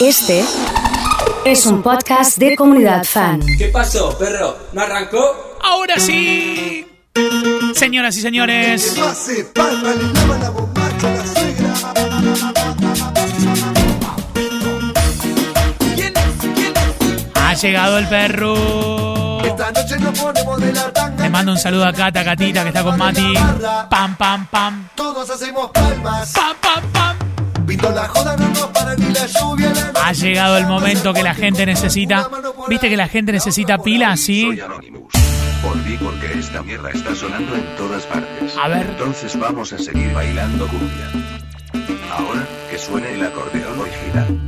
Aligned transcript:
Este 0.00 0.44
es 1.44 1.66
un 1.66 1.82
podcast 1.82 2.38
de 2.38 2.54
comunidad 2.54 3.02
fan. 3.02 3.40
¿Qué 3.58 3.66
pasó, 3.66 4.16
perro? 4.16 4.56
¿No 4.72 4.80
arrancó? 4.80 5.56
Ahora 5.60 5.98
sí. 5.98 6.86
Señoras 7.74 8.16
y 8.16 8.20
señores, 8.20 8.96
ha 17.34 17.54
llegado 17.54 17.98
el 17.98 18.08
perro. 18.08 19.42
Esta 19.44 19.72
noche 19.72 19.98
nos 19.98 20.16
ponemos 20.16 20.60
de 20.60 20.72
la 20.74 20.92
tanga. 20.92 21.24
Le 21.24 21.30
mando 21.30 21.52
un 21.52 21.58
saludo 21.58 21.86
a 21.86 21.92
Cata, 21.92 22.24
Catita, 22.24 22.62
que 22.62 22.68
está 22.68 22.84
con 22.84 22.96
Mati. 22.96 23.34
Pam, 23.90 24.16
pam, 24.16 24.46
pam. 24.46 24.88
Todos 24.94 25.28
hacemos 25.28 25.72
palmas. 25.72 26.32
Pam, 26.32 26.56
pam, 26.60 26.92
pam. 26.92 26.97
Pinto 27.78 27.94
la 27.94 28.08
joda, 28.08 28.36
no 28.36 28.48
nos 28.48 28.66
para 28.70 28.96
ni 28.96 29.06
la 29.12 29.24
lluvia. 29.26 29.72
La 29.94 30.08
Ha 30.08 30.12
llegado 30.12 30.58
el 30.58 30.66
momento 30.66 31.14
que 31.14 31.22
la 31.22 31.32
gente 31.32 31.64
necesita. 31.64 32.28
¿Viste 32.68 32.88
que 32.88 32.96
la 32.96 33.06
gente 33.06 33.30
necesita 33.30 33.78
pilas, 33.78 34.18
sí? 34.18 34.46
Soy 34.46 34.60
Anonymous. 34.60 35.12
Volví 35.62 35.96
porque 35.98 36.40
esta 36.40 36.60
mierda 36.64 36.90
está 36.90 37.14
sonando 37.14 37.54
en 37.54 37.76
todas 37.76 38.04
partes. 38.06 38.56
A 38.60 38.66
ver. 38.66 38.84
Entonces 38.84 39.38
vamos 39.38 39.72
a 39.72 39.78
seguir 39.78 40.12
bailando 40.12 40.66
cumbia. 40.66 41.08
Ahora, 42.10 42.44
que 42.68 42.78
suene 42.78 43.14
el 43.14 43.24
acordeón 43.24 43.78
original. 43.78 44.40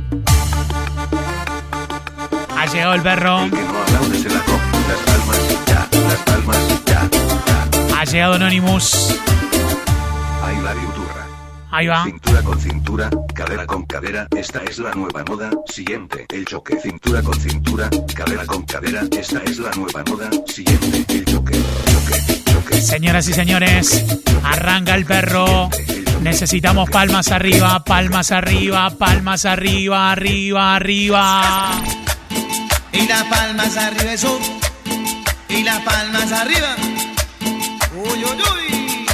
Ha 2.57 2.65
llegado 2.65 2.93
el 2.95 3.01
perro. 3.01 3.43
El 3.43 3.51
que 3.51 3.61
no 3.61 3.81
aplaude 3.81 4.17
se 4.19 4.29
la 4.29 4.39
come. 4.41 4.63
Las 4.89 4.99
palmas, 5.05 5.65
ya. 5.67 5.87
Las 6.01 6.19
palmas, 6.19 6.57
ya. 6.85 7.09
ya. 7.09 7.97
Ha 7.97 8.03
llegado 8.03 8.33
Anonymous. 8.33 9.17
Ahí 10.43 10.61
la 10.61 10.73
viuturra. 10.73 11.00
Ahí 11.71 11.87
va. 11.87 12.03
Cintura 12.03 12.41
con 12.41 12.59
cintura, 12.59 13.09
cadera 13.33 13.65
con 13.65 13.85
cadera, 13.85 14.27
esta 14.35 14.59
es 14.63 14.77
la 14.79 14.93
nueva 14.93 15.23
moda. 15.23 15.49
Siguiente, 15.67 16.25
el 16.29 16.45
choque. 16.45 16.77
Cintura 16.81 17.21
con 17.21 17.39
cintura, 17.39 17.89
cadera 18.13 18.45
con 18.45 18.63
cadera, 18.63 19.01
esta 19.17 19.41
es 19.45 19.57
la 19.59 19.71
nueva 19.71 20.03
moda. 20.09 20.29
Siguiente, 20.47 21.05
el 21.07 21.25
choque. 21.25 21.53
Choque, 21.53 22.43
choque. 22.43 22.81
Señoras 22.81 23.27
y 23.29 23.33
señores, 23.33 24.05
arranca 24.43 24.95
el 24.95 25.05
perro. 25.05 25.69
Necesitamos 26.21 26.89
palmas 26.89 27.31
arriba, 27.31 27.83
palmas 27.83 28.31
arriba, 28.31 28.89
palmas 28.91 29.45
arriba, 29.45 30.11
arriba, 30.11 30.75
arriba. 30.75 31.81
Y 32.91 33.07
las 33.07 33.23
palmas 33.23 33.77
arriba, 33.77 34.13
eso. 34.13 34.39
Y 35.47 35.63
las 35.63 35.79
palmas 35.81 36.31
arriba. 36.31 36.75
Uy, 37.95 38.23
uy, 38.23 38.41
uy. 38.53 39.05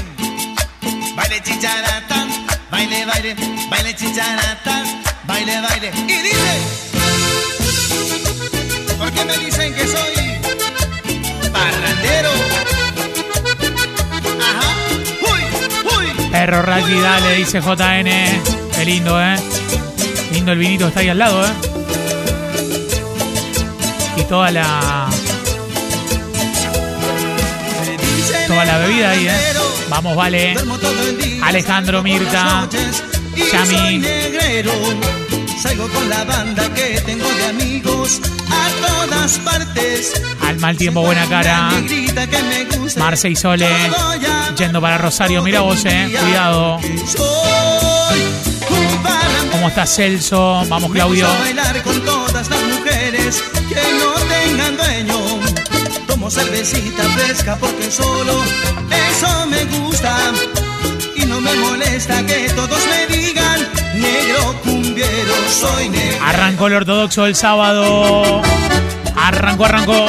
Baile 1.15 1.41
chicharata, 1.43 2.26
baile, 2.77 3.05
baile, 3.05 3.35
baile 3.71 3.95
chicharata, 3.95 4.83
baile, 5.25 5.61
baile. 5.61 5.91
Y 6.07 6.21
dice. 6.21 6.53
¿Por 8.99 9.11
qué 9.11 9.25
me 9.25 9.37
dicen 9.37 9.73
que 9.73 9.87
soy 9.87 10.13
parrandero? 11.51 12.31
Ajá. 14.47 14.67
Uy, 15.31 15.41
uy. 15.97 16.29
Perro 16.31 16.61
Raki, 16.61 16.99
dale, 16.99 17.35
dice 17.35 17.61
JN. 17.61 18.09
Qué 18.75 18.85
lindo, 18.85 19.19
¿eh? 19.19 19.37
Lindo 20.31 20.51
el 20.51 20.59
vinito 20.59 20.87
está 20.87 20.99
ahí 20.99 21.09
al 21.09 21.17
lado, 21.17 21.45
¿eh? 21.45 21.53
Y 24.17 24.23
toda 24.25 24.51
la. 24.51 25.09
Toda 28.47 28.65
la 28.65 28.77
bebida 28.77 29.09
ahí, 29.09 29.27
¿eh? 29.27 29.56
Vamos, 29.89 30.15
vale. 30.15 30.55
Alejandro, 31.43 32.03
Mirta, 32.03 32.67
Yami. 33.51 34.03
Salgo 35.61 35.87
con 35.89 36.09
la 36.09 36.23
banda 36.23 36.73
que 36.73 37.01
tengo 37.05 37.27
de 37.27 37.45
amigos 37.47 38.21
a 38.49 38.87
todas 38.87 39.39
partes. 39.39 40.21
Al 40.41 40.59
mal 40.59 40.77
tiempo, 40.77 41.01
buena 41.01 41.25
cara. 41.27 41.71
Marce 42.97 43.29
y 43.29 43.35
Sole. 43.35 43.67
Yendo 44.57 44.81
para 44.81 44.97
Rosario. 44.97 45.41
Mira 45.41 45.61
vos, 45.61 45.83
eh. 45.85 46.15
Cuidado. 46.19 46.79
¿Cómo 49.51 49.69
está 49.69 49.85
Celso? 49.85 50.63
Vamos, 50.67 50.91
Claudio. 50.91 51.27
bailar 51.39 51.81
con 51.83 51.99
todas 52.01 52.49
las 52.49 52.61
mujeres 52.63 53.43
que 53.67 53.81
no 53.99 54.13
tengan 54.27 54.77
dueño. 54.77 55.17
Tomo 56.07 56.29
cervecita 56.29 57.03
fresca 57.03 57.57
porque 57.59 57.89
solo 57.89 58.43
eso 59.09 59.36
gusta. 59.97 60.17
Y 61.15 61.25
no 61.25 61.41
me 61.41 61.53
molesta 61.55 62.25
que 62.25 62.49
todos 62.55 62.79
me 62.87 63.15
digan 63.15 63.59
negro 63.95 64.55
cumbiero, 64.63 65.33
soy 65.49 65.89
negro. 65.89 66.25
Arrancó 66.25 66.67
el 66.67 66.73
ortodoxo 66.73 67.25
el 67.25 67.35
sábado. 67.35 68.41
Arrancó, 69.15 69.65
arrancó. 69.65 70.07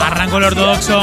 Arrancó 0.00 0.38
el 0.38 0.44
ortodoxo. 0.44 1.00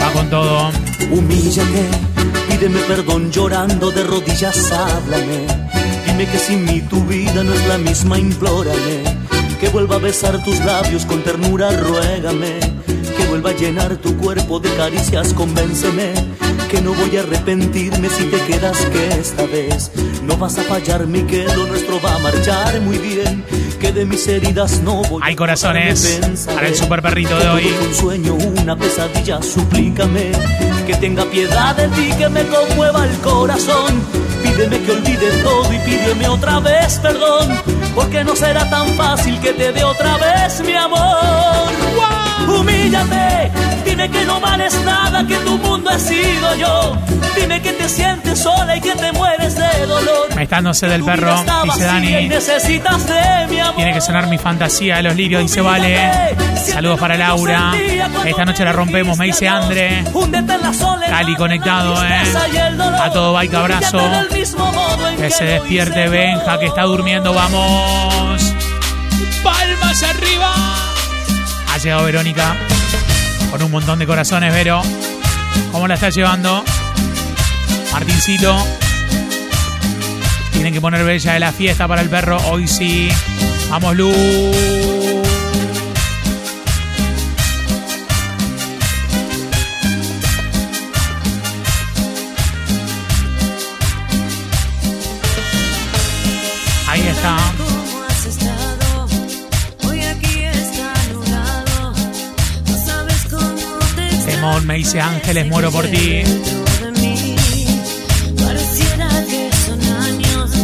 Va 0.00 0.12
con 0.12 0.30
todo. 0.30 0.70
Humíllate, 1.10 2.11
pídeme 2.52 2.80
perdón 2.80 3.30
llorando 3.30 3.90
de 3.90 4.02
rodillas, 4.04 4.70
háblame. 4.72 5.46
Dime 6.06 6.26
que 6.26 6.38
sin 6.38 6.64
mí 6.64 6.80
tu 6.82 7.02
vida 7.04 7.42
no 7.42 7.52
es 7.54 7.66
la 7.66 7.78
misma, 7.78 8.18
implórame. 8.18 9.02
Que 9.60 9.68
vuelva 9.68 9.96
a 9.96 9.98
besar 9.98 10.42
tus 10.44 10.58
labios 10.60 11.06
con 11.06 11.22
ternura, 11.22 11.70
ruégame. 11.70 12.60
Que 13.16 13.26
vuelva 13.28 13.50
a 13.50 13.54
llenar 13.54 13.96
tu 13.96 14.16
cuerpo 14.16 14.60
de 14.60 14.70
caricias, 14.74 15.32
convénceme. 15.32 16.12
Que 16.70 16.80
no 16.80 16.92
voy 16.94 17.16
a 17.16 17.20
arrepentirme 17.20 18.08
si 18.08 18.24
te 18.24 18.40
quedas, 18.44 18.78
que 18.86 19.08
esta 19.08 19.46
vez 19.46 19.90
no 20.22 20.36
vas 20.36 20.58
a 20.58 20.62
fallarme 20.62 21.20
y 21.20 21.22
que 21.22 21.44
lo 21.56 21.66
nuestro 21.66 22.00
va 22.00 22.16
a 22.16 22.18
marchar 22.18 22.80
muy 22.80 22.98
bien. 22.98 23.44
Que 23.82 23.90
de 23.90 24.04
mis 24.04 24.28
heridas 24.28 24.80
no 24.84 25.02
voy 25.02 25.20
Hay 25.24 25.34
corazones 25.34 26.46
para 26.46 26.68
el 26.68 26.76
super 26.76 27.02
perrito 27.02 27.36
de 27.36 27.48
hoy. 27.48 27.74
un 27.84 27.92
sueño, 27.92 28.34
una 28.34 28.76
pesadilla, 28.76 29.42
suplícame 29.42 30.30
que 30.86 30.94
tenga 30.94 31.24
piedad 31.24 31.74
de 31.74 31.88
ti, 31.88 32.10
que 32.16 32.28
me 32.28 32.46
conmueva 32.46 33.04
el 33.04 33.16
corazón. 33.18 34.00
Pídeme 34.40 34.80
que 34.82 34.92
olvide 34.92 35.30
todo 35.42 35.72
y 35.72 35.78
pídeme 35.78 36.28
otra 36.28 36.60
vez 36.60 37.00
perdón, 37.00 37.48
porque 37.94 38.24
no 38.24 38.34
será 38.36 38.68
tan 38.68 38.88
fácil 38.96 39.38
que 39.40 39.52
te 39.52 39.72
dé 39.72 39.84
otra 39.84 40.16
vez 40.18 40.60
mi 40.60 40.74
amor. 40.74 41.70
Humíllate, 42.48 43.50
dime 43.84 44.10
que 44.10 44.24
no 44.24 44.40
vales 44.40 44.74
nada, 44.84 45.26
que 45.26 45.36
tu 45.36 45.56
mundo 45.58 45.90
he 45.90 45.98
sido 45.98 46.54
yo. 46.56 46.96
Dime 47.34 47.62
que 47.62 47.72
te 47.72 47.88
sientes 47.88 48.38
sola 48.40 48.76
y 48.76 48.80
que 48.80 48.94
te 48.94 49.12
mueres 49.12 49.54
de 49.54 49.86
dolor. 49.86 50.34
Me 50.36 50.42
está 50.42 50.60
sed 50.74 50.88
Que 50.88 50.92
del 50.92 51.04
perro, 51.04 51.44
dice 51.64 51.84
Dani. 51.84 52.28
necesitas 52.28 53.06
de 53.06 53.46
mi 53.48 53.58
amor. 53.60 53.76
Tiene 53.76 53.94
que 53.94 54.00
sonar 54.00 54.26
mi 54.26 54.38
fantasía 54.38 54.96
de 54.96 55.02
los 55.04 55.16
lirios, 55.16 55.42
dice 55.42 55.60
Vale. 55.60 56.10
Saludos 56.56 57.00
para 57.00 57.16
Laura. 57.16 57.72
Esta 58.24 58.44
noche 58.44 58.64
la 58.64 58.72
rompemos, 58.72 59.16
me 59.18 59.26
dice 59.26 59.48
Andre. 59.48 60.04
Cali 61.08 61.36
conectado, 61.36 61.94
eh. 62.04 62.22
A 63.00 63.10
todo 63.10 63.32
bike 63.32 63.54
abrazo. 63.54 63.98
Que 65.16 65.30
se 65.30 65.44
despierte 65.44 66.08
Benja, 66.08 66.58
que 66.58 66.66
está 66.66 66.82
durmiendo, 66.82 67.32
vamos. 67.32 67.81
Palmas 69.42 70.02
arriba. 70.02 70.54
Ha 71.68 71.78
llegado 71.78 72.04
Verónica. 72.04 72.56
Con 73.50 73.62
un 73.62 73.70
montón 73.70 73.98
de 73.98 74.06
corazones, 74.06 74.52
Vero. 74.52 74.82
¿Cómo 75.72 75.88
la 75.88 75.94
está 75.94 76.10
llevando? 76.10 76.64
Martincito. 77.92 78.56
Tienen 80.52 80.72
que 80.72 80.80
poner 80.80 81.04
bella 81.04 81.34
de 81.34 81.40
la 81.40 81.52
fiesta 81.52 81.88
para 81.88 82.02
el 82.02 82.08
perro. 82.08 82.38
Hoy 82.48 82.68
sí. 82.68 83.08
Vamos, 83.68 83.96
Lu. 83.96 85.01
Me 104.72 104.78
dice 104.78 105.02
Ángeles, 105.02 105.46
muero 105.48 105.70
por 105.70 105.86
ti. 105.86 106.22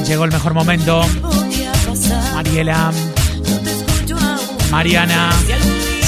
Llegó 0.07 0.25
el 0.25 0.33
mejor 0.33 0.55
momento. 0.55 1.03
Mariela. 2.33 2.91
Mariana. 4.71 5.31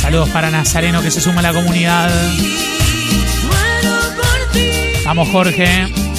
Saludos 0.00 0.30
para 0.30 0.50
Nazareno 0.50 1.02
que 1.02 1.10
se 1.10 1.20
suma 1.20 1.40
a 1.40 1.42
la 1.42 1.52
comunidad. 1.52 2.10
Vamos, 5.04 5.28
Jorge. 5.28 6.09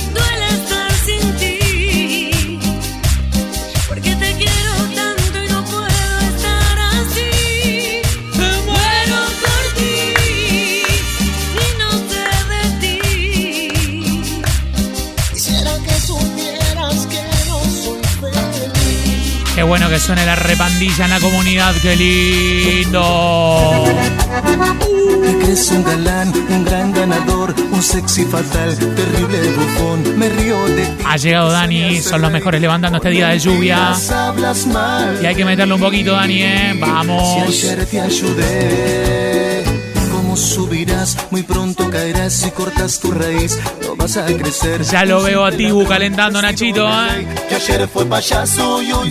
Suene 20.00 20.26
la 20.26 20.36
repandilla 20.36 21.06
en 21.06 21.12
la 21.12 21.20
comunidad, 21.20 21.76
qué 21.82 21.96
lindo. 21.96 23.86
Te 25.24 25.38
crees 25.38 25.72
un 25.72 25.84
galán, 25.84 26.34
un 26.50 26.66
gran 26.66 26.92
ganador, 26.92 27.54
un 27.72 27.82
sexy 27.84 28.26
fatal, 28.26 28.76
terrible 28.78 29.40
bufón. 29.56 30.18
Me 30.18 30.30
río 30.30 30.66
de 30.68 30.86
ti. 30.86 31.04
Ha 31.06 31.18
llegado 31.18 31.52
Dani, 31.52 32.02
son 32.02 32.22
los 32.22 32.32
mejores 32.32 32.60
levantando 32.60 32.98
este 32.98 33.10
día 33.10 33.28
de 33.30 33.40
lluvia. 33.40 33.94
Y 35.22 35.26
hay 35.26 35.36
que 35.36 35.46
meterle 35.46 35.74
un 35.76 35.82
poquito, 35.82 36.14
Dani, 36.14 36.42
¿eh? 36.42 36.72
Si 36.74 36.80
Vamos. 36.80 37.44
ayer 37.48 37.86
te 37.86 38.02
ayudé, 38.02 39.64
¿cómo 40.32 40.38
subirás? 40.38 41.18
Muy 41.30 41.44
pronto 41.44 41.90
caerás 41.90 42.32
si 42.32 42.52
cortas 42.52 43.02
tu 43.02 43.12
raíz. 43.12 43.60
No 43.82 43.98
vas 43.98 44.16
a 44.16 44.26
crecer. 44.26 44.82
Ya 44.84 45.04
lo 45.04 45.22
veo 45.22 45.44
a 45.44 45.52
Tibu 45.52 45.86
calentando, 45.86 46.42
Nachito, 46.42 46.88
¿eh? 46.88 47.28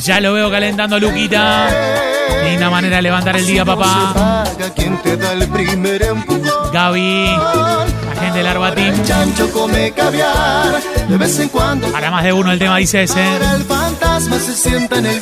Ya 0.01 0.21
lo 0.21 0.33
veo 0.33 0.51
calentando, 0.51 0.99
Luquita. 0.99 1.69
Linda 2.45 2.71
manera 2.71 2.97
de 2.97 3.03
levantar 3.03 3.37
el 3.37 3.47
día, 3.47 3.67
papá. 3.67 4.45
Gaby, 6.73 7.27
la 7.27 8.21
gente 8.21 8.39
del 8.39 8.47
Arbatín. 8.47 8.95
Para 11.93 12.11
más 12.11 12.25
de 12.25 12.33
uno 12.33 12.51
el 12.51 12.59
tema 12.59 12.79
dice 12.79 13.03
ese. 13.03 13.37
El 13.55 13.65
fantasma 13.65 14.39
se 14.39 14.55
sienta 14.55 14.97
en 14.97 15.07
el. 15.07 15.21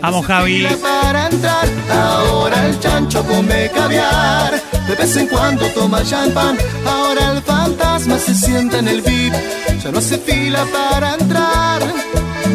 Vamos, 0.00 0.26
Javi. 0.26 0.66
Para 0.80 1.26
entrar, 1.26 1.66
ahora 1.90 2.66
el 2.66 2.78
chancho 2.80 3.24
come 3.24 3.70
caviar. 3.74 4.60
De 4.86 4.94
vez 4.94 5.16
en 5.16 5.26
cuando 5.26 5.66
toma 5.68 6.02
champán, 6.02 6.56
ahora 6.86 7.32
el 7.32 7.42
fantasma 7.42 8.18
se 8.18 8.34
sienta 8.34 8.78
en 8.78 8.88
el 8.88 9.02
VIP. 9.02 9.34
Ya 9.82 9.90
no 9.90 9.98
hace 9.98 10.18
fila 10.18 10.64
para 10.72 11.14
entrar, 11.14 11.82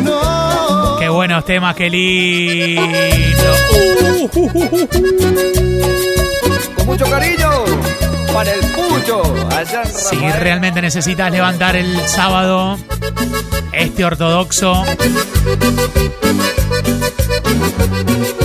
no. 0.04 0.98
Qué 1.00 1.10
buenos 1.10 1.46
temas, 1.46 1.76
qué 1.76 1.90
lindo. 1.90 3.56
Uh, 3.74 4.30
uh, 4.34 4.52
uh, 4.54 4.88
uh. 4.90 6.13
Con 6.84 6.98
mucho 6.98 7.06
cariño 7.10 7.50
para 8.34 8.52
el 8.52 8.60
pucho 8.72 9.22
allá 9.56 9.86
Si 9.86 10.18
realmente 10.18 10.82
necesitas 10.82 11.32
levantar 11.32 11.78
el 11.78 11.98
sábado 12.08 12.78
este 13.72 14.04
ortodoxo, 14.04 14.84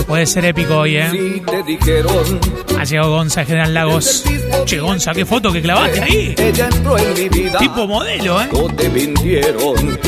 puede 0.07 0.25
ser 0.25 0.45
épico 0.45 0.77
hoy, 0.77 0.97
¿eh? 0.97 1.09
Si 1.11 1.41
te 1.41 1.63
dijeron 1.63 2.39
Ha 2.79 2.83
llegado 2.85 3.11
Gonza, 3.11 3.43
General 3.43 3.73
Lagos. 3.73 4.23
Che, 4.65 4.79
Gonza, 4.79 5.11
qué 5.13 5.25
foto 5.25 5.51
que 5.51 5.61
clavaste 5.61 6.01
ahí. 6.01 6.35
ella 6.37 6.69
entró 6.73 6.97
en 6.97 7.13
mi 7.13 7.27
vida 7.27 7.59
Tipo 7.59 7.87
modelo, 7.87 8.41
¿eh? 8.41 8.49
no 8.53 8.73
te 8.73 8.89
mintieron 8.89 9.99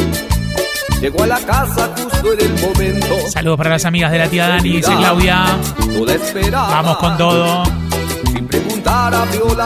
llegó 1.01 1.23
a 1.23 1.27
la 1.27 1.39
casa 1.39 1.91
justo 1.97 2.33
en 2.33 2.41
el 2.41 2.61
momento 2.61 3.29
Saludos 3.29 3.57
para 3.57 3.71
las 3.71 3.85
amigas 3.85 4.11
de 4.11 4.19
la 4.19 4.27
tía 4.29 4.47
Dani, 4.47 4.69
dice 4.77 4.95
Claudia. 4.95 5.57
Vamos 6.53 6.97
con 6.97 7.17
todo. 7.17 7.90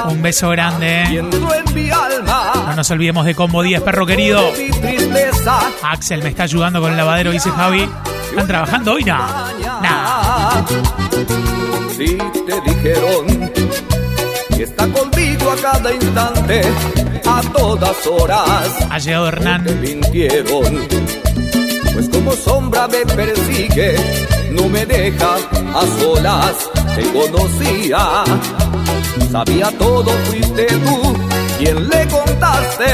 Un 0.08 0.22
beso 0.22 0.50
grande. 0.50 1.04
alma 1.04 2.54
No 2.68 2.76
nos 2.76 2.92
olvidemos 2.92 3.26
de 3.26 3.34
Combo 3.34 3.64
10, 3.64 3.82
perro 3.82 4.06
querido. 4.06 4.52
Axel 5.82 6.22
me 6.22 6.30
está 6.30 6.44
ayudando 6.44 6.80
con 6.80 6.92
el 6.92 6.98
lavadero, 6.98 7.32
dice 7.32 7.50
Javi. 7.50 7.90
¿Están 8.30 8.48
trabajando 8.48 8.94
hoy? 8.94 9.04
No. 9.04 9.18
Nah. 9.82 10.64
Si 11.98 12.18
te 12.18 12.62
dijeron 12.70 13.52
que 14.56 14.64
está 14.64 14.88
conmigo 14.90 15.52
a 15.52 15.56
cada 15.56 15.92
instante, 15.92 16.62
a 17.26 17.42
todas 17.52 18.06
horas, 18.06 18.78
Ha 18.92 19.00
llegado 19.00 19.28
Hernán. 19.28 19.82
mintieron. 19.82 20.88
Pues 21.94 22.10
como 22.10 22.34
sombra 22.34 22.88
me 22.88 23.06
persigue, 23.06 23.96
no 24.52 24.68
me 24.70 24.86
deja 24.86 25.36
a 25.74 26.00
solas, 26.00 26.70
te 26.96 27.04
conocía. 27.12 28.24
Sabía 29.36 29.70
todo, 29.78 30.12
fuiste 30.30 30.66
tú 30.66 31.14
quien 31.58 31.90
le 31.90 32.08
contaste. 32.08 32.86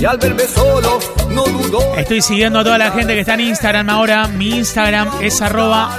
Y 0.00 0.04
al 0.06 0.16
verme 0.16 0.44
solo, 0.44 0.98
no 1.28 1.44
dudó. 1.44 1.94
Estoy 1.94 2.22
siguiendo 2.22 2.60
a 2.60 2.64
toda 2.64 2.78
la 2.78 2.90
gente 2.90 3.12
que 3.12 3.20
está 3.20 3.34
en 3.34 3.40
Instagram 3.40 3.90
ahora. 3.90 4.28
Mi 4.28 4.48
Instagram 4.56 5.10
es 5.20 5.42
arroba 5.42 5.94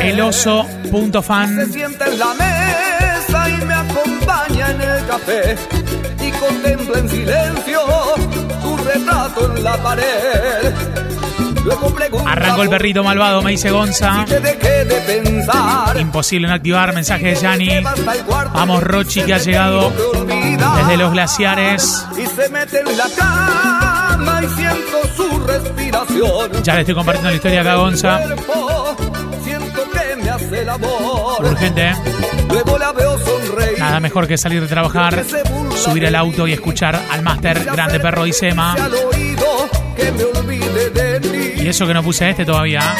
eloso.fan. 0.00 1.56
Se 1.56 1.72
sienta 1.72 2.06
en 2.06 2.18
la 2.20 2.34
mesa 2.34 3.48
y 3.50 3.64
me 3.64 3.74
acompaña 3.74 4.70
en 4.70 4.80
el 4.80 5.06
café 5.08 5.56
y 6.24 6.30
contempla 6.30 6.98
en 7.00 7.08
silencio 7.08 7.80
tu 8.62 8.76
retrato 8.76 9.56
en 9.56 9.64
la 9.64 9.76
pared. 9.82 11.05
Arrancó 12.26 12.62
el 12.62 12.68
perrito 12.68 13.02
malvado, 13.02 13.42
me 13.42 13.52
dice 13.52 13.70
Gonza. 13.70 14.24
Imposible 15.98 16.48
no 16.48 16.54
activar 16.54 16.94
mensaje 16.94 17.28
de 17.28 17.34
Yanni. 17.36 17.80
Vamos, 18.52 18.82
Rochi, 18.82 19.22
que 19.22 19.34
ha 19.34 19.38
llegado 19.38 19.92
desde 20.76 20.96
los 20.96 21.12
glaciares. 21.12 22.06
Ya 26.62 26.74
le 26.74 26.80
estoy 26.80 26.94
compartiendo 26.94 27.30
la 27.30 27.36
historia 27.36 27.60
acá 27.60 27.74
Gonza. 27.76 28.20
Urgente, 31.40 31.88
¿eh? 31.88 31.94
Nada 33.78 34.00
mejor 34.00 34.26
que 34.26 34.36
salir 34.36 34.60
de 34.62 34.68
trabajar, 34.68 35.24
subir 35.76 36.06
al 36.06 36.14
auto 36.14 36.46
y 36.46 36.52
escuchar 36.52 37.00
al 37.10 37.22
máster 37.22 37.64
Grande 37.64 38.00
Perro 38.00 38.26
y 38.26 38.32
Sema. 38.32 38.72
al 38.74 38.94
oído 38.94 39.68
que 39.96 40.12
me 40.12 40.24
olvide 40.24 40.90
de 40.90 41.20
ti. 41.20 41.35
Y 41.66 41.68
eso 41.68 41.84
que 41.84 41.92
no 41.92 42.00
puse 42.00 42.30
este 42.30 42.44
todavía. 42.44 42.94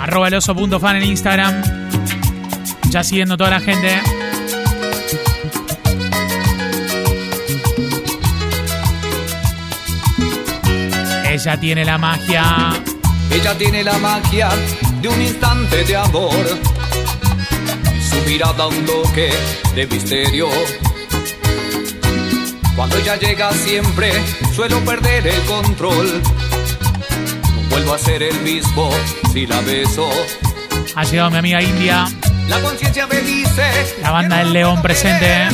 Arroba 0.00 0.26
el 0.26 0.34
oso.fan 0.34 0.96
en 0.96 1.04
Instagram. 1.04 1.62
Ya 2.90 3.04
siguiendo 3.04 3.36
toda 3.36 3.50
la 3.50 3.60
gente. 3.60 4.00
Ella 11.30 11.60
tiene 11.60 11.84
la 11.84 11.98
magia. 11.98 12.82
Ella 13.30 13.56
tiene 13.56 13.84
la 13.84 13.96
magia 13.98 14.48
de 15.00 15.08
un 15.08 15.22
instante 15.22 15.84
de 15.84 15.96
amor. 15.96 16.48
Su 18.10 18.28
mirada 18.28 18.66
un 18.66 18.84
toque 18.84 19.30
de 19.76 19.86
misterio. 19.86 20.48
Cuando 22.78 22.96
ella 22.96 23.16
llega 23.16 23.50
siempre 23.50 24.12
suelo 24.54 24.78
perder 24.84 25.26
el 25.26 25.42
control. 25.46 26.22
No 26.22 27.70
vuelvo 27.70 27.92
a 27.92 27.98
ser 27.98 28.22
el 28.22 28.40
mismo 28.42 28.88
si 29.32 29.48
la 29.48 29.60
beso. 29.62 30.08
Ha 30.94 31.02
llegado 31.02 31.28
mi 31.32 31.38
amiga 31.38 31.60
India. 31.60 32.06
La 32.46 32.60
conciencia 32.60 33.08
me 33.08 33.20
dice. 33.20 33.96
La 34.00 34.12
banda 34.12 34.38
del 34.38 34.52
León 34.52 34.80
presente. 34.80 35.48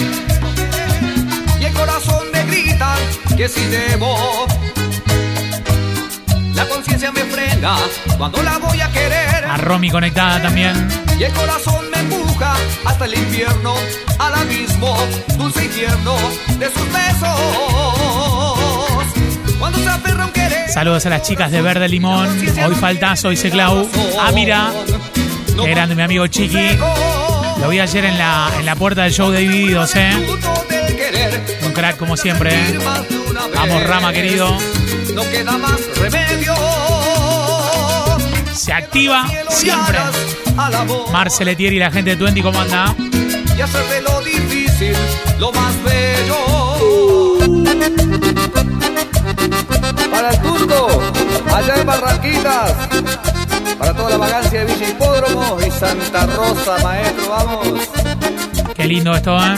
Y 1.58 1.64
el 1.64 1.72
corazón 1.72 2.30
me 2.30 2.44
grita 2.44 2.94
que 3.34 3.48
si 3.48 3.64
debo. 3.68 4.46
La 6.52 6.68
conciencia 6.68 7.10
me 7.10 7.22
frena 7.22 7.78
cuando 8.18 8.42
la 8.42 8.58
voy 8.58 8.82
a 8.82 8.92
querer. 8.92 9.46
A 9.48 9.56
Romy 9.56 9.90
conectada 9.90 10.42
también. 10.42 10.86
Y 11.18 11.22
el 11.22 11.32
corazón 11.32 11.90
me 11.90 12.00
empuja 12.00 12.33
hasta 12.94 13.06
el 13.06 13.14
infierno, 13.14 13.74
al 14.20 14.34
abismo, 14.34 14.96
dulce 15.36 15.64
infierno 15.64 16.14
de 16.60 16.66
sus 16.66 16.92
besos. 16.92 17.40
Cuando 19.58 19.78
se 19.80 19.88
aferra 19.88 20.22
a 20.22 20.26
un 20.26 20.32
querer. 20.32 20.68
Saludos 20.70 21.04
a 21.04 21.10
las 21.10 21.22
chicas 21.22 21.50
de 21.50 21.60
Verde 21.60 21.88
Limón. 21.88 22.28
Hoy 22.64 22.74
faltazo, 22.76 23.30
dice 23.30 23.50
Clau. 23.50 23.88
Ah, 24.20 24.30
mira. 24.32 24.70
Qué 25.60 25.70
grande 25.70 25.96
mi 25.96 26.02
amigo 26.02 26.28
Chiqui. 26.28 26.78
Lo 27.60 27.68
vi 27.68 27.80
ayer 27.80 28.04
en 28.04 28.16
la, 28.16 28.52
en 28.60 28.66
la 28.66 28.76
puerta 28.76 29.02
del 29.02 29.12
show 29.12 29.32
de 29.32 29.40
Divididos, 29.40 29.96
¿eh? 29.96 30.12
Un 31.66 31.72
crack 31.72 31.96
como 31.96 32.16
siempre, 32.16 32.54
¿eh? 32.54 32.78
Vamos, 33.56 33.82
Rama, 33.82 34.12
querido. 34.12 34.56
No 35.14 35.22
queda 35.30 35.58
más 35.58 35.80
remedio. 35.96 36.54
Se 38.64 38.72
activa 38.72 39.26
siempre. 39.50 39.98
Al 40.56 40.74
amor 40.74 41.10
Marce 41.12 41.44
Letieri 41.44 41.76
y 41.76 41.80
la 41.80 41.90
gente 41.90 42.12
de 42.12 42.16
Twenty, 42.16 42.40
¿cómo 42.40 42.58
anda? 42.58 42.96
y 43.54 43.60
hacer 43.60 43.86
de 43.90 44.00
lo 44.00 44.22
difícil 44.22 44.96
lo 45.38 45.52
más 45.52 45.74
bello. 45.84 47.38
Para 50.10 50.30
el 50.30 50.40
turco, 50.40 51.02
allá 51.54 51.74
en 51.76 51.86
Barranquitas. 51.86 52.72
Para 53.78 53.92
toda 53.92 54.08
la 54.08 54.16
vagancia 54.16 54.64
de 54.64 54.72
Villa 54.72 54.88
Hipódromo 54.88 55.58
y 55.60 55.70
Santa 55.70 56.24
Rosa, 56.24 56.78
maestro, 56.82 57.28
vamos. 57.28 57.68
Qué 58.74 58.86
lindo 58.86 59.14
esto, 59.14 59.36
¿eh? 59.44 59.56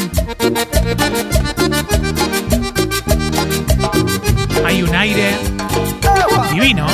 Hay 4.64 4.82
un 4.82 4.92
aire 4.96 5.38
divino. 6.52 6.88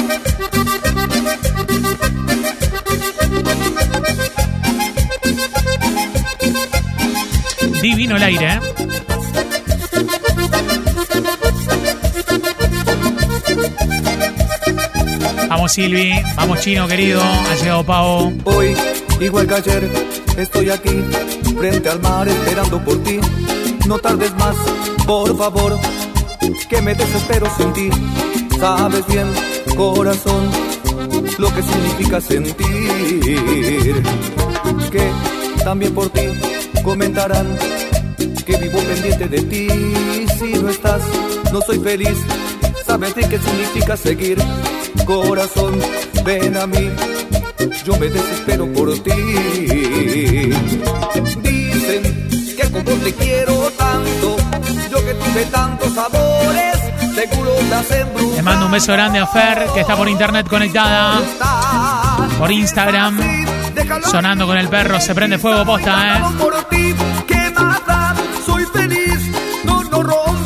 Sí, 7.83 7.95
vino 7.97 8.15
el 8.15 8.23
aire, 8.23 8.47
¿eh? 8.47 8.61
Vamos 15.49 15.73
Silvi, 15.73 16.13
vamos 16.37 16.61
Chino 16.61 16.87
querido, 16.87 17.21
ha 17.21 17.55
llegado 17.57 17.85
Pavo. 17.85 18.33
Hoy, 18.45 18.77
igual 19.21 19.49
que 19.49 19.55
ayer, 19.55 19.91
estoy 20.37 20.71
aquí, 20.71 21.03
frente 21.59 21.89
al 21.89 22.01
mar 22.01 22.29
esperando 22.29 22.79
por 22.85 23.03
ti. 23.03 23.19
No 23.89 23.99
tardes 23.99 24.33
más, 24.37 24.55
por 25.05 25.37
favor, 25.37 25.77
que 26.71 26.83
me 26.83 26.95
desespero 26.95 27.49
sin 27.57 27.73
ti. 27.73 27.91
Sabes 28.61 29.05
bien, 29.09 29.27
corazón, 29.77 30.49
lo 31.37 31.53
que 31.53 31.63
significa 31.65 32.21
sentir. 32.21 34.03
Que 34.93 35.11
también 35.65 35.93
por 35.93 36.09
ti 36.11 36.29
comentarán 36.83 37.47
que 38.45 38.57
vivo 38.57 38.79
pendiente 38.81 39.29
de 39.29 39.43
ti. 39.43 39.69
Si 40.39 40.53
no 40.55 40.69
estás, 40.69 41.03
no 41.53 41.61
soy 41.61 41.79
feliz. 41.79 42.19
Sabes 42.87 43.15
de 43.15 43.29
qué 43.29 43.39
significa 43.39 43.97
seguir. 43.97 44.39
Corazón, 45.07 45.79
ven 46.25 46.57
a 46.57 46.67
mí. 46.67 46.91
Yo 47.85 47.97
me 47.99 48.09
desespero 48.09 48.73
por 48.73 48.93
ti. 48.99 49.11
Dicen 51.43 52.29
que 52.57 52.71
como 52.71 52.91
te 52.91 53.15
quiero 53.15 53.71
tanto, 53.79 54.37
yo 54.91 55.05
que 55.05 55.15
tuve 55.15 55.45
tantos 55.51 55.95
sabores, 55.95 56.77
seguro 57.15 57.53
te. 57.71 58.37
Le 58.37 58.43
mando 58.43 58.67
un 58.67 58.73
beso 58.73 58.93
grande 58.93 59.19
a 59.19 59.27
Fer, 59.27 59.67
que 59.75 59.81
está 59.81 59.97
por 59.97 60.09
internet 60.09 60.49
conectada, 60.49 61.21
por 62.39 62.51
Instagram, 62.51 63.19
sonando 64.11 64.47
con 64.47 64.59
el 64.59 64.69
perro, 64.69 65.01
se 65.01 65.15
prende 65.15 65.39
fuego 65.39 65.65
posta, 65.65 66.17
¿eh? 66.17 66.72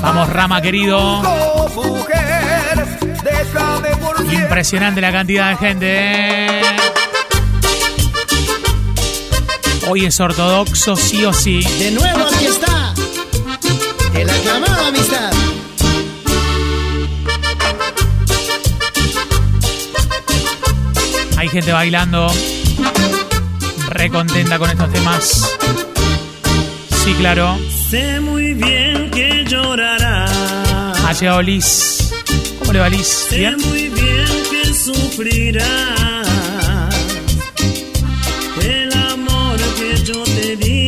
Vamos 0.02 0.28
Rama 0.28 0.60
querido. 0.60 1.22
Impresionante 4.30 5.00
la 5.00 5.12
cantidad 5.12 5.50
de 5.50 5.56
gente, 5.56 5.86
¿eh? 5.90 6.62
Hoy 9.88 10.06
es 10.06 10.18
ortodoxo, 10.18 10.96
sí 10.96 11.24
o 11.24 11.32
sí. 11.32 11.62
De 11.78 11.90
nuevo 11.92 12.26
aquí 12.26 12.46
está. 12.46 12.94
El 14.14 14.30
aclamado 14.30 14.86
amistad. 14.86 15.32
Hay 21.36 21.48
gente 21.48 21.72
bailando, 21.72 22.32
re 23.90 24.10
contenta 24.10 24.58
con 24.58 24.70
estos 24.70 24.90
temas. 24.92 25.56
Sí, 27.04 27.14
claro. 27.14 27.58
Muy 28.20 28.35
bien 28.56 29.10
que 29.10 29.44
llorarás. 29.48 30.30
Ha 31.04 31.12
llegado 31.12 31.42
Liz. 31.42 32.10
¿Cómo 32.58 32.72
le 32.72 32.78
va 32.80 32.88
Liz? 32.88 33.06
Sé 33.28 33.38
¿Bien? 33.38 33.56
muy 33.58 33.88
bien 33.88 34.26
que 34.50 34.74
sufrirás. 34.74 36.26
El 38.62 38.92
amor 38.92 39.56
que 39.78 40.02
yo 40.02 40.22
te 40.24 40.56
di. 40.56 40.85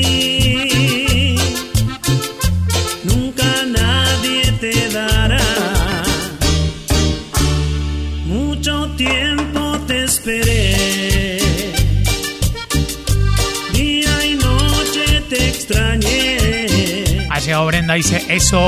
Brenda, 17.67 17.95
dice 17.95 18.25
eso. 18.29 18.61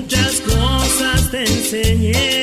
Muchas 0.00 0.40
cosas 0.40 1.30
te 1.30 1.40
enseñé 1.40 2.33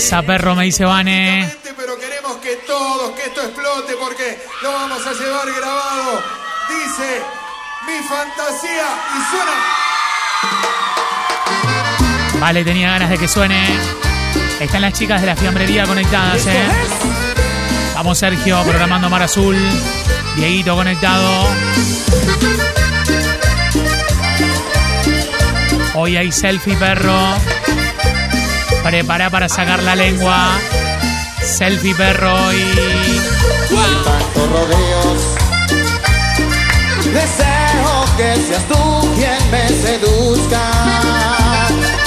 Esa 0.00 0.22
perro 0.22 0.56
me 0.56 0.64
dice 0.64 0.82
Vane. 0.86 1.46
Pero 1.76 1.98
queremos 1.98 2.38
que 2.38 2.56
todos, 2.66 3.10
que 3.10 3.26
esto 3.26 3.42
explote 3.42 3.92
porque 4.00 4.38
lo 4.62 4.72
vamos 4.72 5.06
a 5.06 5.12
llevar 5.12 5.46
grabado. 5.46 6.22
Dice 6.70 7.20
mi 7.86 7.98
fantasía 8.08 8.88
y 9.14 9.20
suena. 9.30 9.52
Vale, 12.40 12.64
tenía 12.64 12.92
ganas 12.92 13.10
de 13.10 13.18
que 13.18 13.28
suene. 13.28 13.62
Están 14.58 14.80
las 14.80 14.94
chicas 14.94 15.20
de 15.20 15.26
la 15.26 15.36
fiambrería 15.36 15.84
conectadas, 15.84 16.46
¿eh? 16.46 16.64
Vamos 17.94 18.18
Sergio, 18.18 18.62
programando 18.64 19.10
Mar 19.10 19.24
Azul. 19.24 19.58
Dieguito 20.34 20.76
conectado. 20.76 21.46
Hoy 25.94 26.16
hay 26.16 26.32
selfie, 26.32 26.74
perro. 26.76 27.59
Prepara 28.90 29.30
para 29.30 29.48
sacar 29.48 29.80
la 29.84 29.94
lengua. 29.94 30.48
Selfie, 31.40 31.94
perro. 31.94 32.36
Y. 32.52 32.74
tantos 34.04 34.50
rodeos. 34.50 35.20
Deseo 37.04 38.16
que 38.16 38.34
seas 38.48 38.64
tú 38.66 39.14
quien 39.14 39.50
me 39.52 39.68
seduzca. 39.68 40.60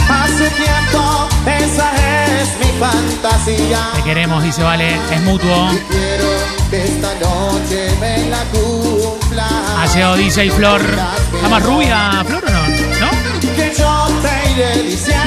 Hace 0.10 0.50
tiempo, 0.50 1.30
esa 1.46 2.42
es 2.42 2.50
mi 2.60 2.78
fantasía. 2.78 3.92
Te 3.96 4.04
queremos, 4.04 4.44
dice 4.44 4.62
Vale. 4.62 5.00
Es 5.10 5.22
mutuo. 5.22 5.72
Y 5.72 5.78
quiero 5.90 6.28
que 6.70 6.84
esta 6.84 7.14
noche 7.16 7.96
me 8.02 8.26
la 8.30 8.44
cumpla. 8.52 9.48
Ha 9.82 9.86
llegado 9.86 10.18
DJ 10.18 10.52
Flor. 10.52 10.82
¿Está 11.34 11.48
más 11.48 11.64
rubia, 11.64 12.26
Flor 12.28 12.44
o 12.46 12.52
no? 12.52 12.68
¿No? 13.00 13.56
Que 13.56 13.74
yo 13.74 14.10
te 14.22 14.52
iré 14.52 14.84
diciendo 14.84 15.23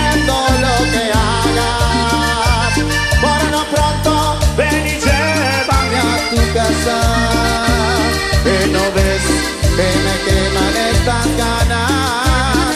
ganas. 11.06 12.74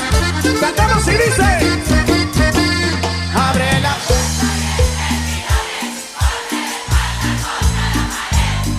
Cantamos 0.60 1.06
y 1.08 1.10
dice. 1.10 1.48
Abre 3.34 3.80
la 3.80 3.96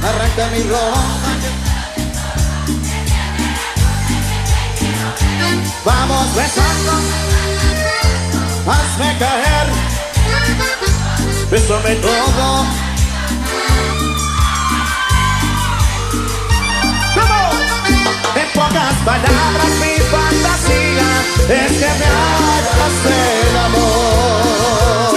Arranca 0.08 0.48
mi 0.54 0.64
ropa. 0.64 1.32
Vamos 5.84 6.36
besando, 6.36 6.92
hazme 8.68 9.18
caer, 9.18 9.68
bésame 11.50 11.96
todo. 11.96 12.91
Pocas 18.72 18.96
palabras 19.06 19.70
mi 19.82 20.02
fantasía 20.12 21.08
es 21.50 21.72
que 21.74 21.80
me 21.80 22.06
hagas 22.06 22.96
el 23.06 23.58
amor. 23.58 25.16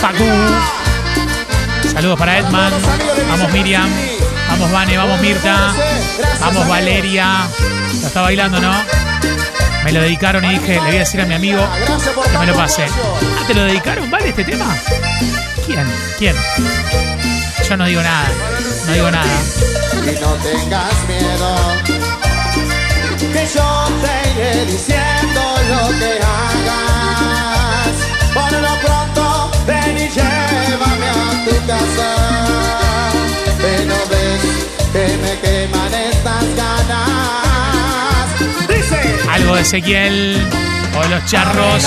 Facu. 0.00 0.30
Saludos 1.92 2.18
para 2.18 2.38
Edman. 2.38 2.72
Vamos 3.28 3.52
Miriam. 3.52 3.90
Vamos 4.48 4.72
Vane, 4.72 4.96
vamos 4.96 5.20
Mirta. 5.20 5.74
Vamos 6.40 6.68
Valeria. 6.68 7.48
Lo 8.00 8.06
está 8.06 8.22
bailando, 8.22 8.60
¿no? 8.60 8.72
Me 9.84 9.92
lo 9.92 10.00
dedicaron 10.00 10.44
y 10.44 10.58
dije, 10.58 10.74
le 10.74 10.80
voy 10.80 10.96
a 10.96 11.00
decir 11.00 11.20
a 11.20 11.26
mi 11.26 11.34
amigo 11.34 11.60
que 12.30 12.38
me 12.38 12.46
lo 12.46 12.54
pase. 12.54 12.84
Ah, 12.84 13.46
¿te 13.46 13.54
lo 13.54 13.64
dedicaron? 13.64 14.10
¿Vale 14.10 14.28
este 14.30 14.44
tema? 14.44 14.74
¿Quién? 15.66 15.86
¿Quién? 16.18 16.36
Yo 17.68 17.76
no 17.76 17.84
digo 17.84 18.02
nada. 18.02 18.28
No 18.86 18.92
digo 18.92 19.10
nada. 19.10 19.36
Y 20.04 20.20
no 20.20 20.30
tengas 20.42 20.94
miedo, 21.06 21.50
que 23.32 23.46
yo 23.54 23.88
te 24.02 24.14
iré 24.30 24.66
diciendo 24.66 25.40
lo 25.70 25.82
que 25.98 26.12
hagas. 26.20 27.94
Por 28.34 28.52
lo 28.52 28.74
pronto, 28.80 29.50
ven 29.66 29.96
y 29.96 30.08
llévame 30.08 31.08
a 31.08 31.44
tu 31.44 31.54
casa. 31.66 32.10
Que 33.60 33.84
no 33.86 33.98
ves 34.10 34.42
que 34.92 35.04
me 35.22 35.32
queman 35.40 35.92
estas 35.94 36.46
ganas. 36.56 38.26
Dice. 38.68 39.00
Algo 39.30 39.54
de 39.54 39.62
Ezequiel 39.62 40.46
o 40.96 41.08
los 41.08 41.24
charros. 41.26 41.82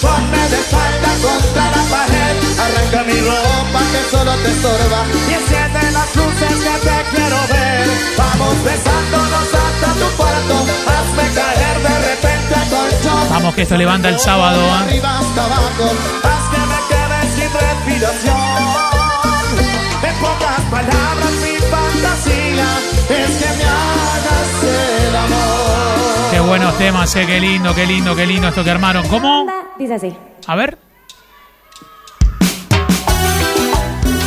Ponme 0.00 0.48
de 0.48 0.56
espalda 0.56 1.10
contra 1.22 1.64
la 1.70 1.82
pared. 1.92 2.34
Arranca 2.64 3.04
mi 3.04 3.20
ropa 3.20 3.80
que 3.92 4.10
solo 4.10 4.32
te 4.42 4.50
estorba 4.50 5.00
y 5.28 5.34
enciende 5.34 5.92
las 5.92 6.16
luces 6.16 6.54
que 6.64 6.74
te 6.86 6.96
quiero 7.14 7.36
ver. 7.52 7.88
Vamos 8.16 8.64
besándonos 8.64 9.48
hasta 9.62 9.88
tu 10.00 10.16
cuarto, 10.16 10.56
hazme 10.86 11.34
caer 11.34 11.76
de 11.82 11.94
repente 12.08 12.54
a 12.54 12.64
colchón. 12.70 13.28
Vamos 13.30 13.54
que 13.54 13.62
esto 13.62 13.76
levanta 13.76 14.08
el 14.08 14.18
sábado. 14.18 14.60
¿eh? 14.60 14.70
arriba 14.70 15.18
hasta 15.18 15.44
abajo, 15.44 15.92
haz 16.24 16.44
que 16.50 16.60
me 16.70 16.78
quede 16.90 17.20
sin 17.36 17.50
respiración. 17.52 18.36
En 20.02 20.14
pocas 20.16 20.60
palabras 20.70 21.32
mi 21.44 21.56
fantasía 21.70 22.68
es 23.10 23.30
que 23.36 23.50
me 23.58 23.64
hagas 23.64 24.50
el 24.64 25.16
amor. 25.16 25.99
Qué 26.40 26.46
buenos 26.46 26.78
temas, 26.78 27.14
eh. 27.16 27.26
Qué 27.26 27.38
lindo, 27.38 27.74
qué 27.74 27.84
lindo, 27.84 28.16
qué 28.16 28.24
lindo 28.26 28.48
esto 28.48 28.64
que 28.64 28.70
armaron. 28.70 29.06
¿Cómo? 29.08 29.46
Dice 29.78 29.96
así. 29.96 30.16
A 30.46 30.56
ver. 30.56 30.78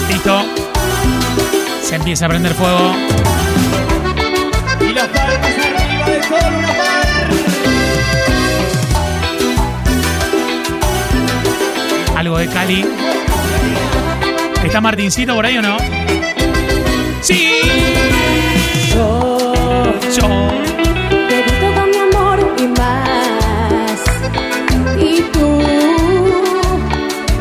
Listo. 0.07 0.45
Se 1.81 1.95
empieza 1.95 2.27
a 2.27 2.29
prender 2.29 2.53
fuego. 2.53 2.93
Y 4.79 4.93
las 4.93 5.07
palmas 5.07 5.57
arriba 5.57 6.05
de 6.05 6.23
solo 6.23 6.59
una 6.59 6.67
par. 6.67 7.29
Algo 12.15 12.37
de 12.37 12.47
Cali. 12.47 12.85
¿Está 14.63 14.81
Martincito 14.81 15.33
por 15.33 15.47
ahí 15.47 15.57
o 15.57 15.63
no? 15.63 15.77
Sí. 17.21 17.49
Yo 18.93 19.39
Yo. 20.15 20.72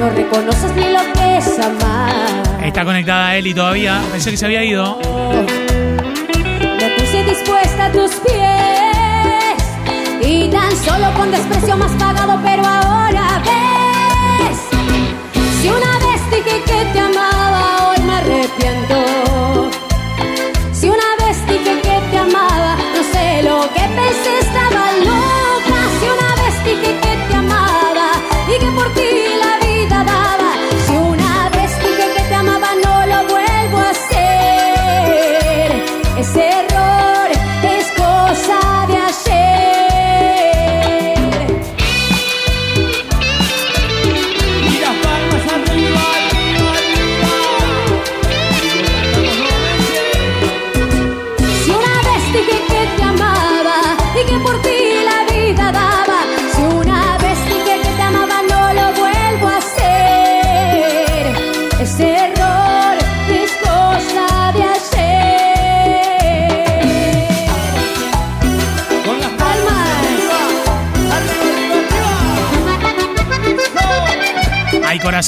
No 0.02 0.11
reconoces 0.11 0.75
ni 0.75 0.88
lo 0.88 1.00
que 1.12 1.37
es 1.38 1.59
amar. 1.61 2.42
Está 2.64 2.85
conectada 2.85 3.37
Eli 3.37 3.54
todavía. 3.54 4.02
Pensé 4.11 4.32
que 4.32 4.37
se 4.37 4.47
había 4.47 4.64
ido. 4.64 4.99
Me 6.78 6.90
puse 6.97 7.23
dispuesta 7.25 7.87
a 7.87 7.92
tus 7.92 8.11
pies 8.16 9.56
y 10.28 10.49
tan 10.50 10.73
solo 10.76 11.12
con 11.16 11.30
desprecio 11.30 11.76
más 11.76 11.92
pagado, 11.92 12.40
pero 12.42 12.66
ahora 12.66 13.40
ves. 13.44 13.82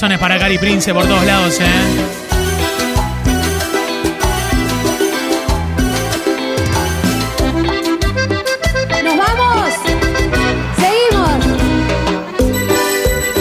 Corazones 0.05 0.19
para 0.19 0.39
Cari 0.39 0.59
Prince 0.59 0.93
por 0.93 1.07
todos 1.07 1.25
lados, 1.25 1.59
¿eh? 1.61 1.65
¡Nos 9.03 9.17
vamos! 9.17 9.73
¡Seguimos! 10.77 11.45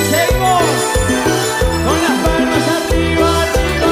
Seguimos. 0.10 0.64
Con 1.84 1.98
las 2.02 2.18
palmas 2.24 2.66
arriba, 2.80 3.30
arriba, 3.44 3.92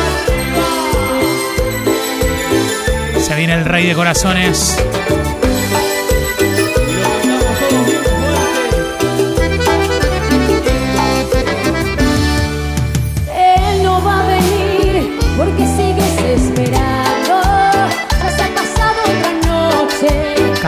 arriba. 3.10 3.20
Se 3.20 3.36
viene 3.36 3.54
el 3.56 3.66
rey 3.66 3.88
de 3.88 3.96
corazones. 3.96 4.78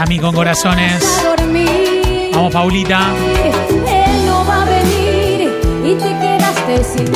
Cami 0.03 0.19
con 0.19 0.35
corazones. 0.35 1.23
Vamos, 2.33 2.51
Paulita. 2.51 3.13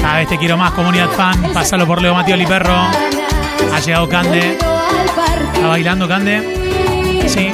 Cada 0.02 0.18
vez 0.20 0.30
te 0.30 0.38
quiero 0.38 0.56
más, 0.56 0.72
comunidad 0.72 1.10
fan. 1.10 1.52
Pásalo 1.54 1.86
por 1.86 2.02
Leo 2.02 2.14
Mateo 2.14 2.48
Perro. 2.48 2.78
Ha 3.74 3.80
llegado 3.82 4.08
Cande. 4.08 4.58
¿Está 5.54 5.68
bailando 5.68 6.08
Cande? 6.08 7.28
Sí. 7.28 7.52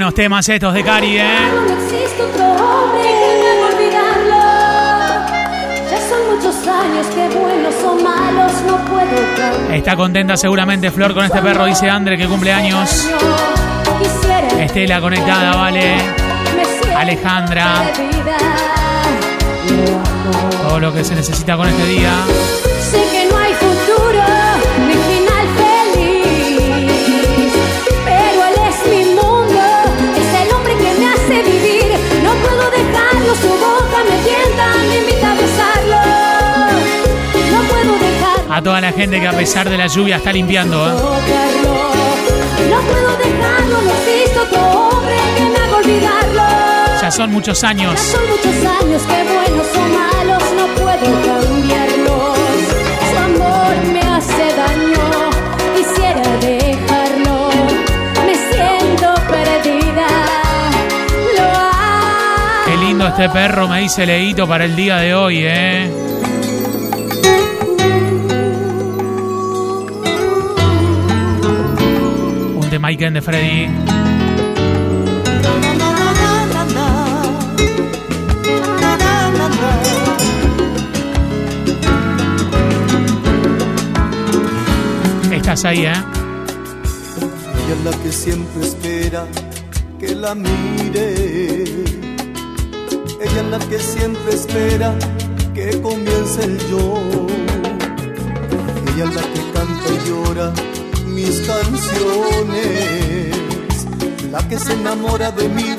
Buenos 0.00 0.14
temas 0.14 0.48
estos 0.48 0.72
de 0.72 0.82
Cari, 0.82 1.18
¿eh? 1.18 1.24
No 1.68 1.74
existe 1.74 2.22
otro 2.22 2.44
hombre 2.46 3.02
que 3.02 3.36
me 3.38 3.50
haga 3.50 3.66
olvidarlo. 3.66 4.40
Ya 5.90 6.00
son 6.08 6.36
muchos 6.36 6.66
años 6.66 7.06
que 7.08 7.38
buenos 7.38 7.74
o 7.84 8.02
malos 8.02 8.52
no 8.66 8.76
puedo 8.86 9.36
cambiar. 9.36 9.74
Está 9.74 9.96
contenta 9.96 10.38
seguramente 10.38 10.90
Flor 10.90 11.12
con 11.12 11.26
este 11.26 11.42
perro, 11.42 11.66
dice 11.66 11.90
Andre, 11.90 12.16
que 12.16 12.26
cumple 12.26 12.50
años. 12.50 13.10
Estela 14.58 15.02
conectada, 15.02 15.54
vale. 15.54 15.96
Alejandra. 16.96 17.92
Todo 20.66 20.80
lo 20.80 20.94
que 20.94 21.04
se 21.04 21.14
necesita 21.14 21.58
con 21.58 21.68
este 21.68 21.84
día. 21.84 22.12
A 38.52 38.60
toda 38.62 38.80
la 38.80 38.92
gente 38.92 39.20
que 39.20 39.26
a 39.28 39.32
pesar 39.32 39.68
de 39.70 39.76
la 39.78 39.86
lluvia 39.86 40.16
está 40.16 40.32
limpiando, 40.32 40.86
¿eh? 40.88 40.94
Ya 47.00 47.10
son 47.10 47.32
muchos 47.32 47.60
Ya 47.60 47.68
años. 47.70 47.98
son 47.98 48.20
muchos 48.28 48.54
años 48.82 49.02
que 49.02 49.24
buenos 49.32 49.66
o 49.74 49.80
malos 49.80 50.42
no 50.56 50.66
puedo 50.82 51.06
cambiarlos. 51.26 52.38
Su 53.10 53.16
amor 53.18 53.74
me 53.92 54.00
hace 54.00 54.44
daño, 54.54 55.30
quisiera 55.76 56.22
dejarlo. 56.40 57.48
Me 58.26 58.34
siento 58.34 59.14
perdida. 59.28 60.08
Lo. 61.38 62.70
Qué 62.70 62.76
lindo 62.84 63.06
este 63.08 63.28
perro, 63.30 63.66
me 63.68 63.80
dice 63.80 64.04
Leito 64.04 64.46
para 64.46 64.66
el 64.66 64.76
día 64.76 64.96
de 64.98 65.14
hoy, 65.14 65.38
¿eh? 65.44 65.90
Freddy. 72.98 73.68
Estás 85.32 85.64
ahí, 85.66 85.86
¿eh? 85.86 85.92
Ella 87.54 87.74
es 87.78 87.84
la 87.84 88.02
que 88.02 88.10
siempre 88.10 88.62
espera 88.66 89.24
que 90.00 90.14
la 90.16 90.34
mire. 90.34 91.64
Ella 93.20 93.40
es 93.40 93.50
la 93.50 93.58
que 93.60 93.78
siempre 93.78 94.34
espera 94.34 94.98
que 95.54 95.80
comience 95.80 96.44
el 96.44 96.58
yo. 96.68 97.00
Ella 98.94 99.04
es 99.04 99.14
la 99.14 99.22
que 99.22 99.40
canta 99.54 99.88
y 99.94 100.08
llora 100.08 100.69
mis 101.20 101.40
canciones. 101.40 101.76
La 104.32 104.46
que 104.48 104.58
se 104.58 104.72
enamora 104.72 105.30
de 105.32 105.48
mí 105.48 105.76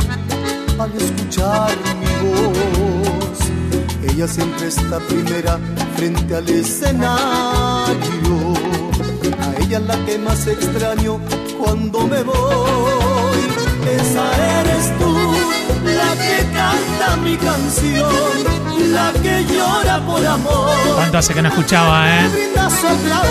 al 0.77 0.91
escuchar 0.93 1.75
mi 1.99 2.13
voz. 2.29 3.39
Ella 4.03 4.27
siempre 4.27 4.67
está 4.67 4.99
primera 4.99 5.59
frente 5.95 6.35
al 6.35 6.47
escenario. 6.49 8.35
A 9.43 9.61
ella 9.61 9.79
la 9.79 9.97
que 10.05 10.17
más 10.17 10.45
extraño 10.47 11.19
cuando 11.59 12.07
me 12.07 12.21
voy. 12.23 13.41
Esa 13.99 14.25
eres 14.59 14.85
tú, 14.99 15.10
que 16.21 16.45
canta 16.53 17.15
mi 17.17 17.35
canción, 17.37 18.11
la 18.93 19.11
que 19.21 19.45
llora 19.45 19.99
por 20.05 20.25
amor. 20.25 20.69
¿Cuánto 20.95 21.17
hace 21.17 21.33
que 21.33 21.41
no 21.41 21.49
escuchaba, 21.49 22.09
eh? 22.09 22.29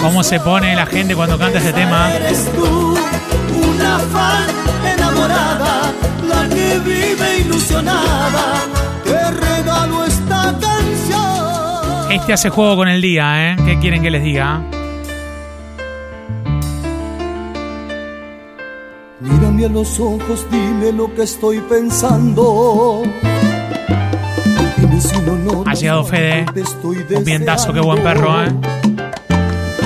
¿Cómo 0.00 0.22
se 0.22 0.40
pone 0.40 0.74
la 0.74 0.86
gente 0.86 1.14
cuando 1.14 1.38
canta 1.38 1.58
este 1.58 1.72
tema? 1.72 2.12
Eres 2.14 2.50
tú, 2.52 2.98
una 3.72 3.98
fan 3.98 4.46
enamorada, 4.94 5.92
la 6.28 6.48
que 6.48 6.78
vive 6.80 7.38
ilusionada. 7.38 8.64
Te 9.04 9.30
regalo 9.30 10.04
esta 10.04 10.54
canción. 10.58 12.10
Este 12.12 12.32
hace 12.32 12.50
juego 12.50 12.76
con 12.76 12.88
el 12.88 13.00
día, 13.00 13.52
¿eh? 13.52 13.56
¿Qué 13.64 13.78
quieren 13.78 14.02
que 14.02 14.10
les 14.10 14.22
diga? 14.22 14.62
Mírame 19.60 19.74
a 19.74 19.78
los 19.80 20.00
ojos, 20.00 20.46
dime 20.50 20.90
lo 20.90 21.14
que 21.14 21.24
estoy 21.24 21.60
pensando. 21.60 23.02
Ha 25.66 25.74
llegado 25.74 26.04
Fede. 26.04 26.46
Un 27.14 27.24
vientazo, 27.24 27.70
qué 27.70 27.80
buen 27.80 28.02
perro, 28.02 28.42
¿eh? 28.42 28.48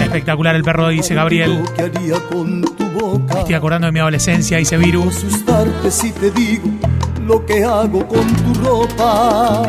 Espectacular 0.01 0.55
el 0.55 0.63
perro, 0.63 0.91
dice 0.91 1.17
Gabriel. 1.17 1.65
Me 3.33 3.41
estoy 3.41 3.55
acordando 3.55 3.87
de 3.87 3.93
mi 3.93 3.99
adolescencia, 3.99 4.59
dice 4.59 4.77
Virus. 4.77 5.17
asustarte 5.17 5.91
si 5.91 6.13
te 6.13 6.31
digo 6.31 6.71
lo 7.27 7.45
que 7.45 7.65
hago 7.65 8.07
con 8.07 8.29
tu 8.29 8.55
ropa. 8.63 9.63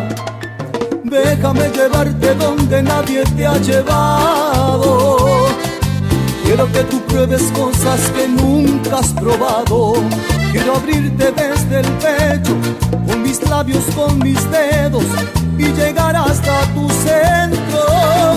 Déjame 1.04 1.70
llevarte 1.70 2.36
donde 2.36 2.84
nadie 2.84 3.24
te 3.36 3.48
ha 3.48 3.58
llevado. 3.58 5.16
Quiero 6.46 6.72
que 6.72 6.84
tú 6.84 7.02
pruebes 7.02 7.42
cosas 7.54 8.00
que 8.12 8.28
nunca 8.28 9.00
has 9.00 9.12
probado. 9.14 9.96
Quiero 10.52 10.76
abrirte 10.76 11.32
desde 11.32 11.80
el 11.80 11.88
pecho, 11.98 12.56
con 13.08 13.24
mis 13.24 13.42
labios, 13.50 13.84
con 13.96 14.20
mis 14.20 14.40
dedos, 14.52 15.06
y 15.58 15.66
llegar 15.74 16.16
hasta 16.16 16.62
tu 16.76 16.88
centro. 16.90 18.36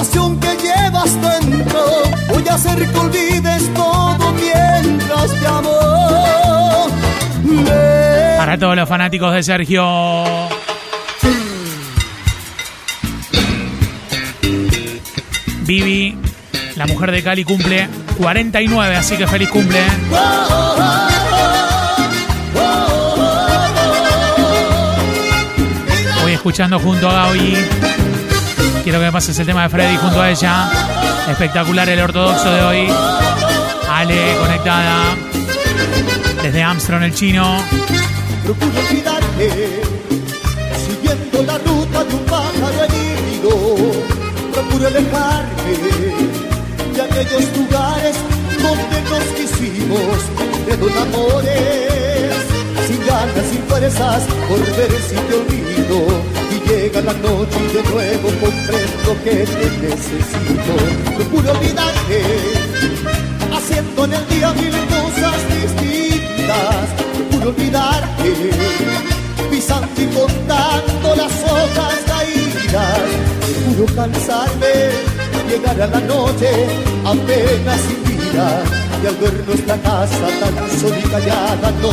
Pasión 0.00 0.40
que 0.40 0.56
llevas 0.56 1.12
dentro. 1.20 1.84
Voy 2.30 2.48
a 2.48 2.54
hacer 2.54 2.90
que 2.90 2.98
olvides 2.98 3.74
todo 3.74 4.32
mientras 4.32 5.30
te 5.38 5.46
amo. 5.46 6.88
Para 8.38 8.56
todos 8.58 8.76
los 8.76 8.88
fanáticos 8.88 9.34
de 9.34 9.42
Sergio. 9.42 9.84
Vivi, 15.64 16.16
la 16.76 16.86
mujer 16.86 17.10
de 17.10 17.22
Cali, 17.22 17.44
cumple 17.44 17.86
49, 18.16 18.96
así 18.96 19.18
que 19.18 19.26
feliz 19.26 19.50
cumple. 19.50 19.80
¿eh? 19.80 19.90
Voy 26.22 26.32
escuchando 26.32 26.78
junto 26.78 27.10
a 27.10 27.12
Gaby. 27.12 27.89
Quiero 28.82 28.98
que 28.98 29.04
me 29.04 29.12
pases 29.12 29.38
el 29.38 29.46
tema 29.46 29.64
de 29.64 29.68
Freddy 29.68 29.96
junto 29.98 30.22
a 30.22 30.30
ella. 30.30 30.70
Espectacular 31.28 31.88
el 31.88 32.00
ortodoxo 32.00 32.50
de 32.50 32.62
hoy. 32.62 32.88
Ale, 33.90 34.36
conectada. 34.40 35.16
Desde 36.42 36.62
Armstrong, 36.62 37.02
el 37.02 37.14
chino. 37.14 37.62
Procuro 38.42 38.72
olvidarte, 38.88 39.82
siguiendo 40.86 41.42
la 41.42 41.58
ruta 41.58 42.04
de 42.04 42.14
un 42.14 42.24
pájaro 42.24 42.84
herido. 42.84 43.50
Procuro 44.54 44.86
alejarme 44.86 45.72
de 46.94 47.02
aquellos 47.02 47.56
lugares 47.58 48.16
donde 48.62 49.02
nos 49.10 49.24
quisimos, 49.36 50.18
de 50.66 50.76
los 50.78 50.96
amores, 50.96 52.34
sin 52.86 53.06
ganas, 53.06 53.46
sin 53.50 53.62
fuerzas, 53.64 54.22
por 54.48 54.58
ver 54.58 54.92
si 55.06 55.14
te 55.14 55.34
olvido. 55.34 56.39
Llega 56.70 57.00
la 57.00 57.12
noche 57.14 57.58
y 57.68 57.74
de 57.74 57.82
nuevo 57.82 58.28
comprendo 58.38 59.24
que 59.24 59.44
te 59.44 59.70
necesito. 59.82 60.72
Procuro 61.16 61.50
olvidarte 61.50 62.22
haciendo 63.52 64.04
en 64.04 64.12
el 64.12 64.28
día 64.28 64.52
mil 64.52 64.76
cosas 64.86 65.38
distintas. 65.50 66.86
Procuro 67.28 67.50
olvidarte, 67.50 68.30
pisando 69.50 70.00
y 70.00 70.06
contando 70.14 71.16
las 71.16 71.32
hojas 71.42 71.94
caídas. 72.06 73.00
Procuro 73.64 73.94
cansarme, 73.96 74.74
llegar 75.50 75.82
a 75.82 75.86
la 75.88 76.00
noche 76.00 76.50
apenas 77.04 77.80
sin 77.80 78.04
vida. 78.04 78.62
Y 79.02 79.06
al 79.08 79.16
ver 79.16 79.44
nuestra 79.44 79.76
casa 79.78 80.28
tan 80.38 80.80
sola 80.80 80.98
y 81.00 81.02
callada, 81.02 81.72
no, 81.82 81.90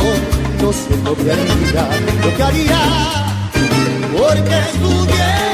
no 0.62 0.72
sé 0.72 0.96
lo 1.02 1.16
que 1.16 1.32
haría, 1.32 1.88
lo 2.22 2.36
que 2.36 2.42
haría. 2.44 3.28
Porque 4.18 4.40
estuvieras 4.40 4.72
tú, 4.72 5.47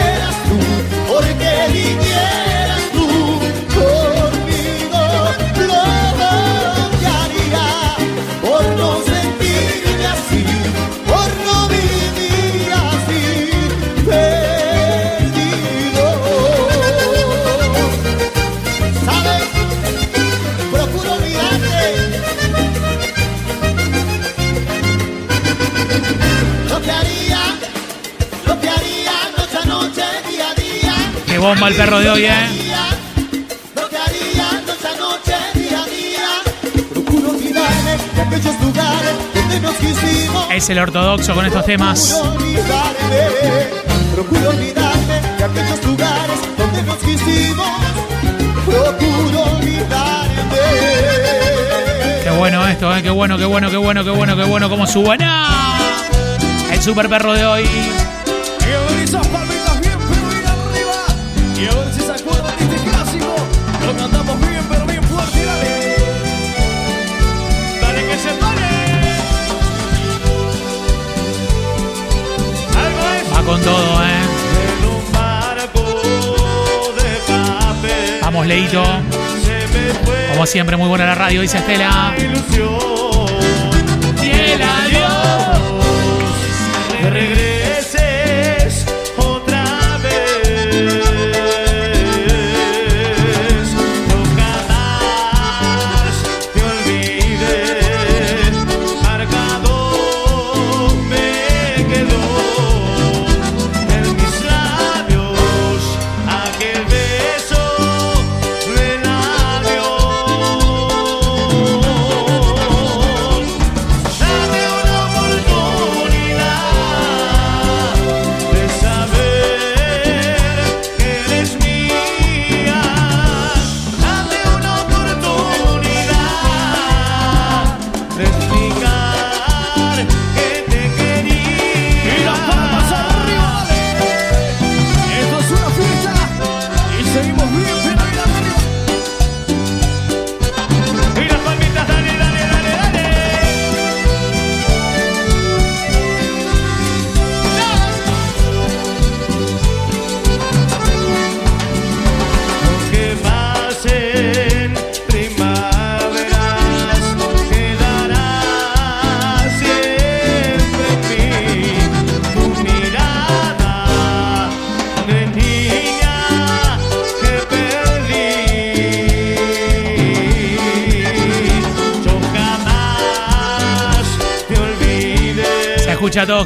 bomba 31.44 31.68
el 31.68 31.74
perro 31.74 32.00
de 32.00 32.08
hoy, 32.08 32.24
¿eh? 32.24 32.30
Es 40.50 40.70
el 40.70 40.78
ortodoxo 40.78 41.34
con 41.34 41.44
estos 41.44 41.66
temas. 41.66 42.22
Procuro 44.14 44.48
olvidarme, 44.48 45.20
de 45.36 45.44
aquellos 45.44 45.84
lugares 45.84 46.40
donde 46.56 46.82
nos 46.82 46.96
quisimos. 46.96 47.68
Procuro 48.64 49.42
olvidarme. 49.58 50.60
Qué 52.22 52.30
bueno 52.30 52.66
esto, 52.66 52.96
¿eh? 52.96 53.02
Qué 53.02 53.10
bueno, 53.10 53.36
qué 53.36 53.44
bueno, 53.44 53.68
qué 53.68 53.76
bueno, 53.76 54.02
qué 54.02 54.10
bueno, 54.10 54.34
qué 54.34 54.44
bueno. 54.44 54.70
Como 54.70 54.86
suban. 54.86 55.18
¡Ah! 55.20 55.76
El 56.72 56.80
super 56.80 57.10
perro 57.10 57.34
de 57.34 57.44
hoy. 57.44 57.68
Todo, 73.64 74.04
¿eh? 74.04 74.22
En 74.78 74.84
un 74.88 75.12
barco 75.12 75.80
de 76.96 77.32
papel 77.32 78.20
Vamos, 78.20 78.46
Leito. 78.46 78.84
Como 80.32 80.46
siempre, 80.46 80.76
muy 80.76 80.88
buena 80.88 81.06
la 81.06 81.14
radio, 81.14 81.40
dice 81.40 81.58
Estela. 81.58 82.12
la 82.16 82.22
ilusión. 82.22 83.03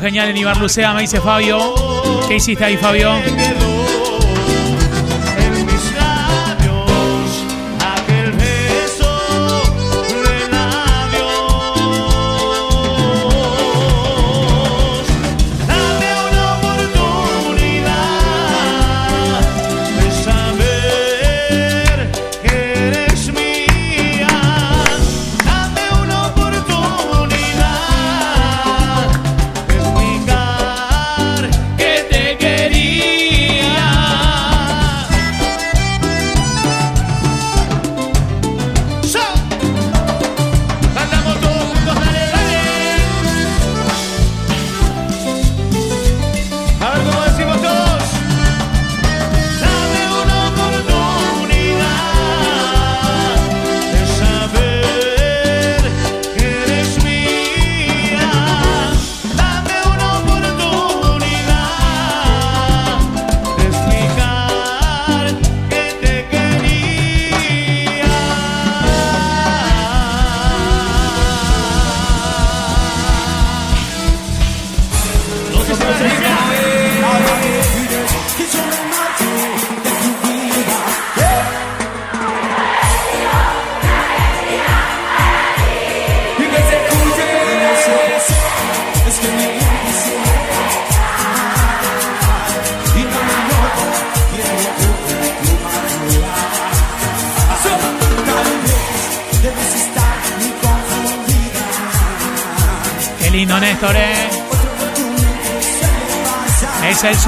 Genial 0.01 0.29
en 0.29 0.37
Ibarlucea, 0.37 0.93
me 0.93 1.03
dice 1.03 1.21
Fabio. 1.21 1.75
¿Qué 2.29 2.37
hiciste 2.37 2.65
ahí, 2.65 2.77
Fabio? 2.77 3.13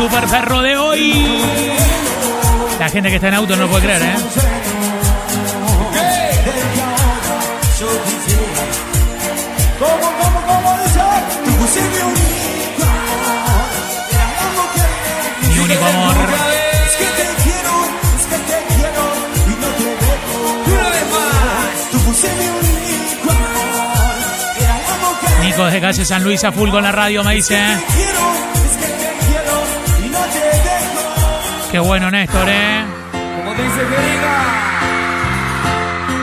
Super 0.01 0.27
perro 0.29 0.63
de 0.63 0.77
hoy. 0.79 1.43
La 2.79 2.89
gente 2.89 3.11
que 3.11 3.17
está 3.17 3.29
en 3.29 3.35
auto 3.35 3.55
no 3.55 3.65
lo 3.65 3.69
puede 3.69 3.83
creer, 3.85 4.03
¿eh? 4.03 4.15
Mi 15.49 15.59
único 15.59 15.85
amor. 15.85 16.17
Es 16.17 16.97
que 16.97 17.05
te 17.05 17.27
quiero, 17.43 17.73
es 18.17 18.25
que 18.27 18.39
te 18.39 18.59
quiero 18.75 19.03
y 19.45 19.55
no 19.61 19.69
te 19.77 19.85
dejo. 19.85 20.37
Una 20.67 20.89
vez 20.89 21.07
más. 21.13 21.91
Tú 21.91 21.99
fuiste 21.99 22.29
mi 22.39 22.47
único 22.49 23.31
amor. 23.33 23.49
Nico 25.45 25.65
desde 25.67 25.81
calle 25.83 26.05
San 26.07 26.25
Luis 26.25 26.43
a 26.45 26.53
full 26.53 26.71
con 26.71 26.83
la 26.83 26.93
radio 26.93 27.23
me 27.23 27.35
dice. 27.35 27.59
¿eh? 27.59 28.60
Qué 31.71 31.79
bueno, 31.79 32.11
Néstor, 32.11 32.49
¿eh? 32.49 32.83
Como 33.13 33.51
dice 33.55 33.79
que 33.79 33.99
diga. 34.11 34.37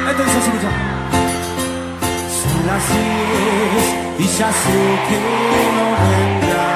Entonces 0.09 0.43
escucha. 0.43 0.71
Son 2.41 2.67
las 2.67 2.83
10 2.89 4.19
y 4.19 4.25
ya 4.37 4.51
sé 4.51 4.79
que 5.07 5.19
no 5.77 5.85
vendrás. 6.43 6.69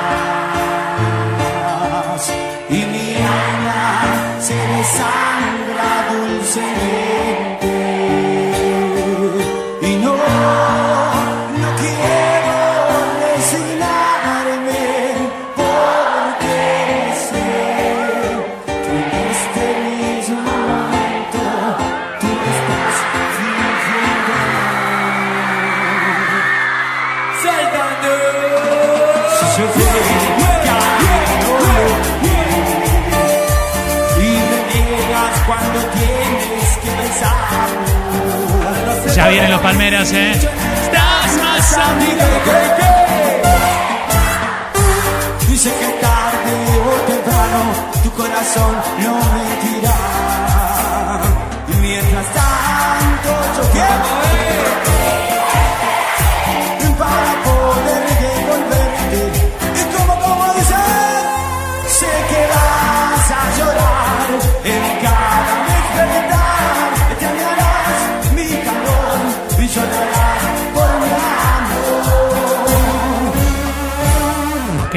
Y 2.69 2.79
mi 2.85 3.07
alma 3.15 4.39
se 4.39 4.55
desangra 4.55 5.89
dulcemente. 6.09 6.90
Ya 39.21 39.27
vienen 39.27 39.51
los 39.51 39.61
palmeras, 39.61 40.11
¿eh? 40.13 40.31
Estás 40.31 41.37
más 41.37 41.77
amigo 41.77 42.25
que 42.43 42.55
Dice 45.47 45.69
que 45.69 45.89
tarde 46.01 46.53
o 46.81 46.93
temprano 47.05 47.61
tu 48.01 48.09
corazón 48.13 48.73
no 48.97 49.13
me 49.13 49.50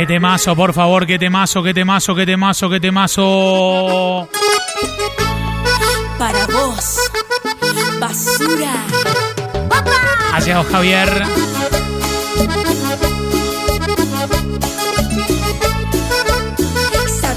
Qué 0.04 0.08
temazo, 0.08 0.54
por 0.54 0.74
favor, 0.74 1.06
qué 1.06 1.18
temazo, 1.18 1.62
qué 1.62 1.72
temazo, 1.72 2.14
qué 2.14 2.26
temazo, 2.26 2.68
qué 2.68 2.78
temazo. 2.78 4.28
Para 6.18 6.46
vos, 6.48 7.00
basura. 7.98 8.74
Ha 10.34 10.40
llegado 10.40 10.64
Javier. 10.64 11.24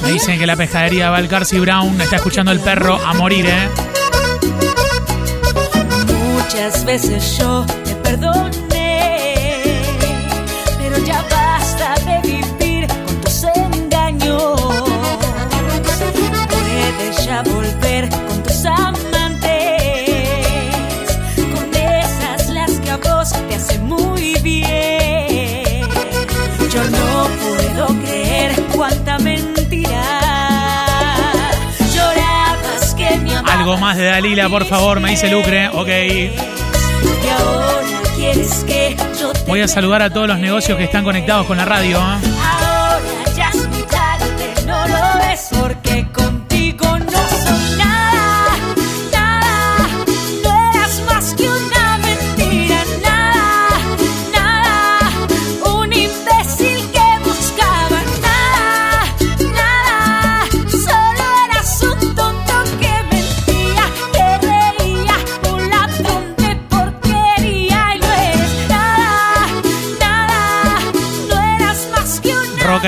Me 0.04 0.12
dicen 0.12 0.38
que 0.38 0.46
la 0.46 0.58
pescadería 0.58 1.06
de 1.06 1.12
Valcarce 1.12 1.62
Brown 1.62 2.02
está 2.02 2.18
escuchando 2.18 2.52
el 2.52 2.60
perro 2.60 3.00
a 3.02 3.14
morir, 3.14 3.46
¿eh? 3.46 3.70
Muchas 6.34 6.84
veces 6.84 7.38
yo 7.38 7.66
te 7.86 7.96
perdoné, 7.96 8.67
Algo 33.68 33.82
más 33.82 33.98
de 33.98 34.06
Dalila, 34.06 34.48
por 34.48 34.64
favor, 34.64 35.02
me 35.02 35.10
dice 35.10 35.30
Lucre. 35.30 35.68
Ok. 35.68 35.90
Voy 39.46 39.60
a 39.60 39.68
saludar 39.68 40.02
a 40.04 40.10
todos 40.10 40.26
los 40.26 40.40
negocios 40.40 40.78
que 40.78 40.86
están 40.86 41.04
conectados 41.04 41.46
con 41.48 41.58
la 41.58 41.66
radio. 41.66 41.98
¿eh? 41.98 42.67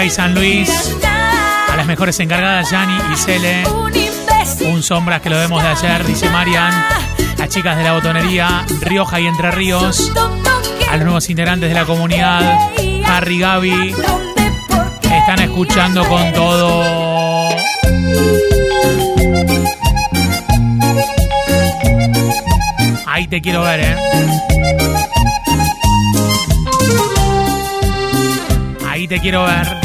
Y 0.04 0.10
San 0.10 0.34
Luis. 0.34 0.96
A 1.04 1.76
las 1.76 1.86
mejores 1.86 2.20
encargadas, 2.20 2.70
Yani 2.72 2.94
y 3.14 3.18
Cele. 3.18 3.64
Un 4.72 4.82
sombras 4.84 5.22
que 5.22 5.30
lo 5.30 5.38
vemos 5.38 5.62
de 5.62 5.70
ayer, 5.70 6.06
dice 6.06 6.30
Marian. 6.30 6.74
Las 7.38 7.50
chicas 7.50 7.78
de 7.78 7.84
la 7.84 7.94
botonería, 7.94 8.66
Rioja 8.82 9.20
y 9.20 9.28
Entre 9.28 9.52
Ríos. 9.52 10.12
A 10.90 10.96
los 10.96 11.06
nuevos 11.06 11.30
integrantes 11.30 11.70
de 11.70 11.76
la 11.76 11.86
comunidad, 11.86 12.58
Harry, 13.06 13.40
Gaby. 13.40 13.96
Están 15.02 15.40
escuchando 15.40 16.08
con 16.08 16.34
todo. 16.34 17.50
Ahí 23.06 23.28
te 23.28 23.42
quiero 23.42 23.64
ver, 23.64 23.80
¿eh? 23.82 23.96
Ahí 28.88 29.08
te 29.08 29.20
quiero 29.20 29.46
ver. 29.46 29.79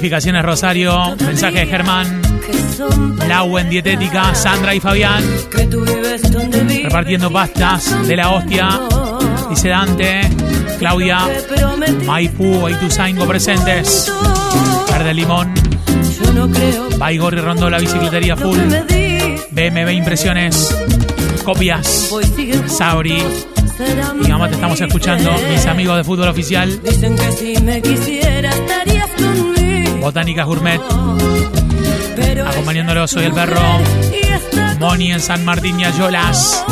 Rectificaciones 0.00 0.42
Rosario, 0.42 1.14
mensaje 1.26 1.58
de 1.58 1.66
Germán, 1.66 2.22
Lau 3.28 3.58
en 3.58 3.68
dietética, 3.68 4.34
Sandra 4.34 4.74
y 4.74 4.80
Fabián, 4.80 5.22
repartiendo 6.82 7.30
pastas 7.30 8.08
de 8.08 8.16
la 8.16 8.30
hostia, 8.30 8.80
dice 9.50 9.68
Dante, 9.68 10.22
Claudia, 10.78 11.28
Maipú 12.06 12.66
e 12.66 12.70
Ituzaingo 12.72 13.26
presentes, 13.26 14.10
Verde 14.90 15.12
Limón, 15.12 15.52
Yo 16.18 16.32
no 16.32 16.50
creo 16.50 16.88
Baigor 16.96 17.34
y 17.34 17.40
Rondó 17.40 17.68
la 17.68 17.78
bicicletería 17.78 18.38
full. 18.38 18.58
BMB 19.50 19.90
Impresiones, 19.90 20.74
Copias, 21.44 22.10
Sabri, 22.68 23.22
y 24.24 24.28
mamá 24.28 24.48
te 24.48 24.54
estamos 24.54 24.80
escuchando, 24.80 25.30
mis 25.50 25.66
amigos 25.66 25.98
de 25.98 26.04
fútbol 26.04 26.28
oficial, 26.28 26.82
Dicen 26.82 27.16
que 27.16 27.32
si 27.32 27.60
me 27.60 27.82
Botánicas 30.00 30.46
Gourmet, 30.46 30.80
acompañándolo 32.46 33.06
soy 33.06 33.24
el 33.24 33.32
perro, 33.32 33.60
Moni 34.78 35.12
en 35.12 35.20
San 35.20 35.44
Martín 35.44 35.78
y 35.78 35.84
Ayolas. 35.84 36.64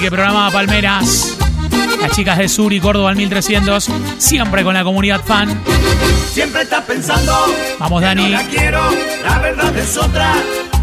Que 0.00 0.12
programa 0.12 0.48
Palmeras. 0.52 1.36
Las 2.00 2.12
chicas 2.12 2.38
de 2.38 2.48
Sur 2.48 2.72
y 2.72 2.78
Córdoba 2.78 3.10
al 3.10 3.16
1300. 3.16 3.90
Siempre 4.18 4.62
con 4.62 4.74
la 4.74 4.84
comunidad 4.84 5.24
fan. 5.24 5.60
Siempre 6.32 6.62
estás 6.62 6.84
pensando. 6.84 7.34
Vamos, 7.80 8.00
que 8.00 8.06
Dani. 8.06 8.22
No 8.22 8.28
la 8.28 8.44
quiero, 8.44 8.80
la 9.24 9.38
verdad 9.40 9.76
es 9.76 9.96
otra. 9.96 10.34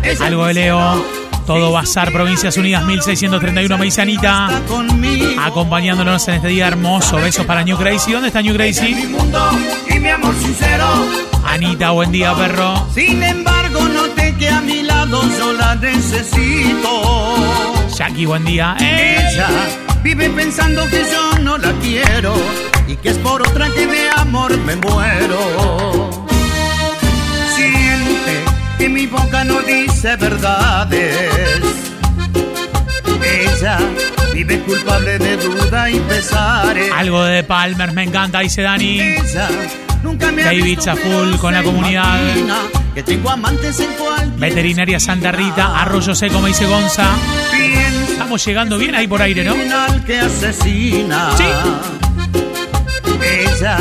Ella 0.03 0.25
Algo 0.25 0.45
de 0.47 0.53
Leo. 0.55 1.05
Todo 1.45 1.71
Bazar, 1.71 2.11
Provincias 2.11 2.57
Unidas 2.57 2.83
1631, 2.83 3.77
me 3.77 3.85
dice 3.85 4.01
Anita. 4.01 4.49
Acompañándonos 5.39 6.27
en 6.27 6.35
este 6.35 6.47
día 6.49 6.67
hermoso. 6.67 7.15
Besos 7.15 7.45
para 7.45 7.63
New 7.63 7.77
Crazy. 7.77 8.11
¿Dónde 8.11 8.27
está 8.27 8.41
New 8.41 8.55
Crazy? 8.55 9.15
Anita, 11.45 11.91
buen 11.91 12.11
día, 12.11 12.35
perro. 12.35 12.85
Sin 12.93 13.23
embargo, 13.23 13.79
noté 13.81 14.35
que 14.37 14.49
a 14.49 14.59
mi 14.59 14.83
lado 14.83 15.21
yo 15.37 15.53
la 15.53 15.75
necesito. 15.75 17.84
Jackie, 17.95 18.25
buen 18.25 18.43
día. 18.43 18.75
¡Eh! 18.81 19.15
Ella 19.31 19.47
vive 20.03 20.29
pensando 20.29 20.85
que 20.89 21.01
yo 21.09 21.39
no 21.39 21.57
la 21.57 21.71
quiero 21.81 22.35
y 22.89 22.97
que 22.97 23.09
es 23.09 23.17
por 23.19 23.41
otra 23.41 23.69
que 23.69 23.87
de 23.87 24.09
amor 24.17 24.57
me 24.59 24.75
muero. 24.75 26.09
Siente 27.55 28.43
que 28.77 28.89
mi 28.89 29.05
boca 29.07 29.45
no 29.45 29.61
dice 29.61 30.17
verdades. 30.17 31.61
Ella 33.23 33.79
vive 34.33 34.59
culpable 34.59 35.17
de 35.17 35.37
duda 35.37 35.89
y 35.89 35.97
pesares. 36.01 36.91
Algo 36.93 37.23
de 37.23 37.43
Palmer, 37.45 37.93
me 37.93 38.03
encanta, 38.03 38.41
dice 38.41 38.61
Dani. 38.61 38.99
Ella 38.99 39.47
nunca 40.03 40.33
me 40.33 40.43
ha 40.43 40.47
David 40.47 40.79
pero 40.83 41.37
con 41.37 41.53
la 41.53 41.63
comunidad. 41.63 42.19
imagina 42.21 42.57
Que 42.93 43.03
tengo 43.03 43.29
amantes 43.29 43.79
en 43.79 43.93
cualquier 43.93 44.37
Veterinaria 44.37 44.99
Santa 44.99 45.31
Rita, 45.31 45.79
Arroyo 45.81 46.13
Seco, 46.13 46.41
me 46.41 46.49
dice 46.49 46.65
Gonza. 46.65 47.15
Estamos 48.25 48.43
llegando 48.43 48.79
bien 48.79 48.95
ahí 48.95 49.07
por 49.07 49.21
aire, 49.21 49.43
¿no? 49.43 49.53
que 50.03 50.19
asesina. 50.19 51.29
Sí. 51.37 51.43
Ella 53.23 53.77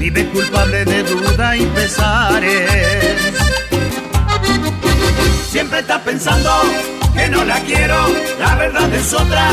vive 0.00 0.24
culpable 0.28 0.86
de 0.86 1.02
duda 1.02 1.54
y 1.58 1.66
pesares. 1.66 2.70
Siempre 5.50 5.80
estás 5.80 6.00
pensando 6.00 6.50
que 7.12 7.28
no 7.28 7.44
la 7.44 7.60
quiero, 7.60 8.06
la 8.38 8.54
verdad 8.54 8.94
es 8.94 9.12
otra. 9.12 9.50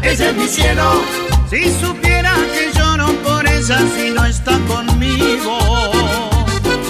Ella 0.00 0.30
es 0.30 0.36
mi 0.36 0.48
cielo. 0.48 1.02
Si 1.50 1.64
supiera 1.78 2.32
que 2.54 2.72
lloro 2.74 3.12
por 3.22 3.46
ella 3.46 3.78
si 3.94 4.08
no 4.08 4.24
está 4.24 4.58
conmigo. 4.68 5.58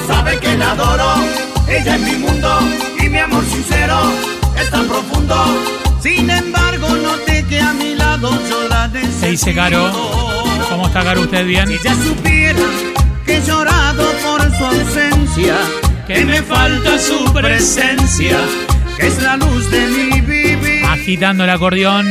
Sabe 0.07 0.39
que 0.39 0.57
la 0.57 0.71
adoro, 0.71 1.15
ella 1.67 1.97
es 1.97 2.01
mi 2.01 2.15
mundo 2.15 2.61
y 3.01 3.09
mi 3.09 3.19
amor 3.19 3.45
sincero 3.47 3.99
es 4.57 4.71
tan 4.71 4.87
profundo. 4.87 5.83
Sin 6.03 6.29
embargo, 6.29 6.89
noté 6.89 7.45
que 7.49 7.61
a 7.61 7.73
mi 7.73 7.95
lado 7.95 8.31
yo 8.49 8.69
la. 8.69 8.91
Se 9.21 9.29
dice 9.29 9.55
Caro. 9.55 9.91
¿Cómo 10.69 10.89
está 10.89 11.05
Caro? 11.05 11.21
¿Usted 11.21 11.47
bien? 11.47 11.69
Si 11.69 11.75
ella 11.75 11.95
supiera 11.95 12.61
que 13.25 13.37
he 13.37 13.43
llorado 13.43 14.05
por 14.25 14.43
su 14.57 14.65
ausencia. 14.65 15.55
¿Qué 16.07 16.15
que 16.15 16.25
me 16.25 16.43
falta 16.43 16.99
su 16.99 17.33
presencia, 17.33 18.37
que 18.97 19.07
es 19.07 19.23
la 19.23 19.37
luz 19.37 19.71
de 19.71 19.87
mi 19.87 20.21
vivir. 20.21 20.85
Agitando 20.85 21.45
el 21.45 21.51
acordeón. 21.51 22.07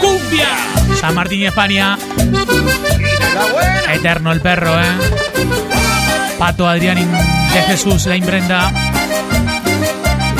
¡Cumbia! 0.00 0.48
San 1.00 1.14
Martín 1.16 1.40
y 1.40 1.46
España. 1.46 1.98
Eterno 3.92 4.30
el 4.30 4.40
perro, 4.40 4.80
¿eh? 4.80 5.29
Pato 6.40 6.66
Adrián 6.66 6.96
de 6.96 7.62
Jesús, 7.64 8.06
la 8.06 8.16
imprenta. 8.16 8.72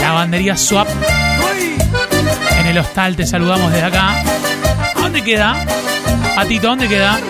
Lavandería 0.01 0.57
Swap. 0.57 0.89
En 2.59 2.67
el 2.67 2.79
hostal 2.79 3.17
te 3.17 3.27
saludamos 3.27 3.71
desde 3.71 3.85
acá. 3.85 4.23
¿A 4.97 4.99
dónde 4.99 5.23
queda? 5.23 5.63
Patito, 6.35 6.69
¿dónde 6.69 6.89
queda? 6.89 7.21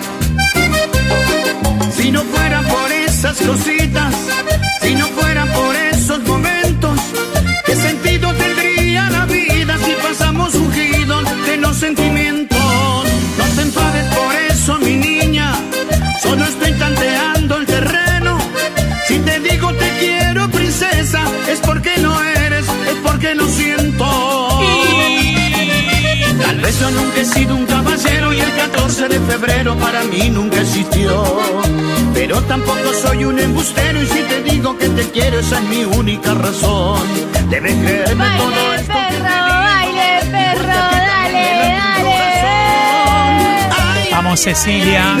Si 1.97 2.11
no 2.13 2.21
fuera 2.21 2.61
por 2.61 2.89
esas 2.93 3.41
cositas, 3.41 4.15
si 4.81 4.95
no 4.95 5.05
fuera 5.07 5.20
febrero 29.31 29.75
para 29.77 30.03
mí 30.03 30.29
nunca 30.29 30.59
existió. 30.59 31.23
Pero 32.13 32.41
tampoco 32.43 32.93
soy 33.01 33.23
un 33.25 33.39
embustero 33.39 34.01
y 34.01 34.05
si 34.07 34.19
te 34.23 34.43
digo 34.43 34.77
que 34.77 34.89
te 34.89 35.09
quiero 35.11 35.39
esa 35.39 35.57
es 35.59 35.63
mi 35.65 35.83
única 35.85 36.33
razón. 36.33 37.01
Debes 37.49 37.73
creerme 37.75 38.25
todo 38.37 38.49
Baile, 38.51 38.75
esto. 38.75 38.93
perro, 38.93 39.47
baile, 39.69 40.19
perro, 40.31 40.79
dale, 41.07 41.45
dale. 41.79 42.19
Vamos, 44.11 44.39
Cecilia. 44.41 45.17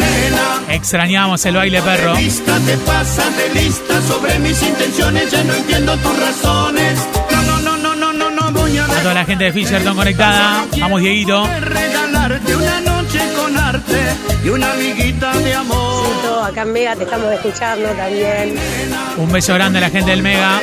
Extrañamos 0.69 1.45
el 1.45 1.55
baile 1.55 1.81
perro. 1.81 2.13
Lista 2.15 2.57
te 2.65 2.77
pasas 2.77 3.31
de 3.37 3.61
lista 3.61 4.01
sobre 4.01 4.39
mis 4.39 4.61
intenciones, 4.61 5.31
ya 5.31 5.43
no 5.43 5.53
entiendo 5.53 5.95
tus 5.97 6.19
razones. 6.19 6.99
No, 7.31 7.41
no, 7.43 7.59
no, 7.61 7.77
no, 7.77 7.95
no, 7.95 8.13
no, 8.13 8.29
no 8.31 8.51
voy 8.51 8.77
a 8.77 8.85
A 8.85 9.01
toda 9.01 9.13
la 9.13 9.25
gente 9.25 9.45
de 9.45 9.53
Fisherton 9.53 9.95
conectada. 9.95 10.65
Vamos, 10.79 11.01
Dieguito. 11.01 11.47
regalarte 11.61 12.55
una 12.55 12.79
noche 12.81 13.00
con 13.71 13.75
arte 13.75 14.15
y 14.43 14.49
una 14.49 14.73
amiguita 14.73 15.37
de 15.37 15.53
amor. 15.53 16.43
Acá 16.43 16.63
en 16.63 16.73
Mega 16.73 16.95
te 16.95 17.03
estamos 17.03 17.31
escuchando 17.31 17.89
también. 17.89 18.55
Un 19.17 19.31
beso 19.31 19.53
grande 19.53 19.77
a 19.79 19.81
la 19.81 19.89
gente 19.89 20.11
del 20.11 20.21
Mega. 20.21 20.61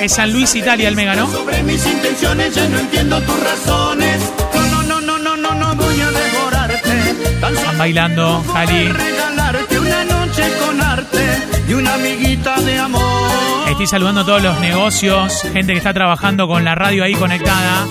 Es 0.00 0.12
San 0.12 0.32
Luis, 0.32 0.54
Italia, 0.54 0.88
el 0.88 0.96
Mega, 0.96 1.14
¿no? 1.16 1.30
Sobre 1.30 1.62
mis 1.62 1.84
intenciones 1.86 2.54
ya 2.54 2.68
no 2.68 2.78
entiendo 2.78 3.20
tus 3.22 3.40
razones. 3.42 4.20
No, 4.54 4.82
no, 4.82 5.00
no, 5.00 5.00
no, 5.00 5.18
no, 5.18 5.36
no, 5.36 5.54
no 5.54 5.74
voy 5.74 6.00
a 6.00 6.10
devorarte. 6.10 7.14
Tan 7.40 7.54
solo 7.54 7.60
Están 7.60 7.78
bailando, 7.78 8.44
Jali. 8.52 8.88
regalarte 8.88 9.78
una 9.78 10.04
noche 10.04 10.44
con 10.64 10.80
arte 10.80 11.26
y 11.68 11.72
una 11.72 11.94
amiguita 11.94 12.60
de 12.60 12.78
amor. 12.78 13.68
Estoy 13.70 13.86
saludando 13.86 14.20
a 14.22 14.26
todos 14.26 14.42
los 14.42 14.60
negocios, 14.60 15.42
gente 15.52 15.72
que 15.72 15.78
está 15.78 15.92
trabajando 15.94 16.46
con 16.46 16.64
la 16.64 16.74
radio 16.74 17.04
ahí 17.04 17.14
conectada. 17.14 17.86